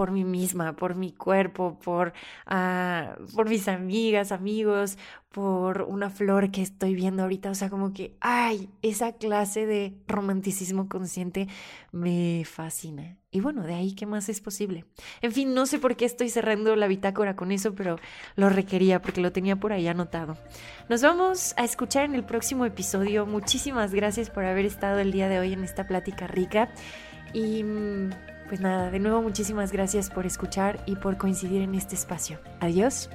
por 0.00 0.12
mí 0.12 0.24
misma, 0.24 0.76
por 0.76 0.94
mi 0.94 1.12
cuerpo, 1.12 1.78
por, 1.78 2.14
uh, 2.50 3.26
por 3.34 3.50
mis 3.50 3.68
amigas, 3.68 4.32
amigos, 4.32 4.96
por 5.30 5.82
una 5.82 6.08
flor 6.08 6.50
que 6.50 6.62
estoy 6.62 6.94
viendo 6.94 7.22
ahorita. 7.22 7.50
O 7.50 7.54
sea, 7.54 7.68
como 7.68 7.92
que, 7.92 8.16
ay, 8.18 8.70
esa 8.80 9.12
clase 9.12 9.66
de 9.66 9.92
romanticismo 10.08 10.88
consciente 10.88 11.48
me 11.92 12.46
fascina. 12.46 13.18
Y 13.30 13.40
bueno, 13.40 13.62
de 13.62 13.74
ahí, 13.74 13.94
¿qué 13.94 14.06
más 14.06 14.30
es 14.30 14.40
posible? 14.40 14.86
En 15.20 15.32
fin, 15.32 15.52
no 15.52 15.66
sé 15.66 15.78
por 15.78 15.96
qué 15.96 16.06
estoy 16.06 16.30
cerrando 16.30 16.74
la 16.76 16.88
bitácora 16.88 17.36
con 17.36 17.52
eso, 17.52 17.74
pero 17.74 17.96
lo 18.36 18.48
requería 18.48 19.02
porque 19.02 19.20
lo 19.20 19.32
tenía 19.32 19.56
por 19.56 19.74
ahí 19.74 19.86
anotado. 19.86 20.38
Nos 20.88 21.02
vamos 21.02 21.52
a 21.58 21.64
escuchar 21.64 22.06
en 22.06 22.14
el 22.14 22.24
próximo 22.24 22.64
episodio. 22.64 23.26
Muchísimas 23.26 23.92
gracias 23.92 24.30
por 24.30 24.46
haber 24.46 24.64
estado 24.64 24.98
el 24.98 25.12
día 25.12 25.28
de 25.28 25.40
hoy 25.40 25.52
en 25.52 25.62
esta 25.62 25.86
plática 25.86 26.26
rica. 26.26 26.70
Y 27.34 27.62
mm, 27.62 28.10
pues 28.50 28.60
nada, 28.60 28.90
de 28.90 28.98
nuevo 28.98 29.22
muchísimas 29.22 29.70
gracias 29.70 30.10
por 30.10 30.26
escuchar 30.26 30.82
y 30.84 30.96
por 30.96 31.16
coincidir 31.16 31.62
en 31.62 31.76
este 31.76 31.94
espacio. 31.94 32.40
Adiós. 32.58 33.08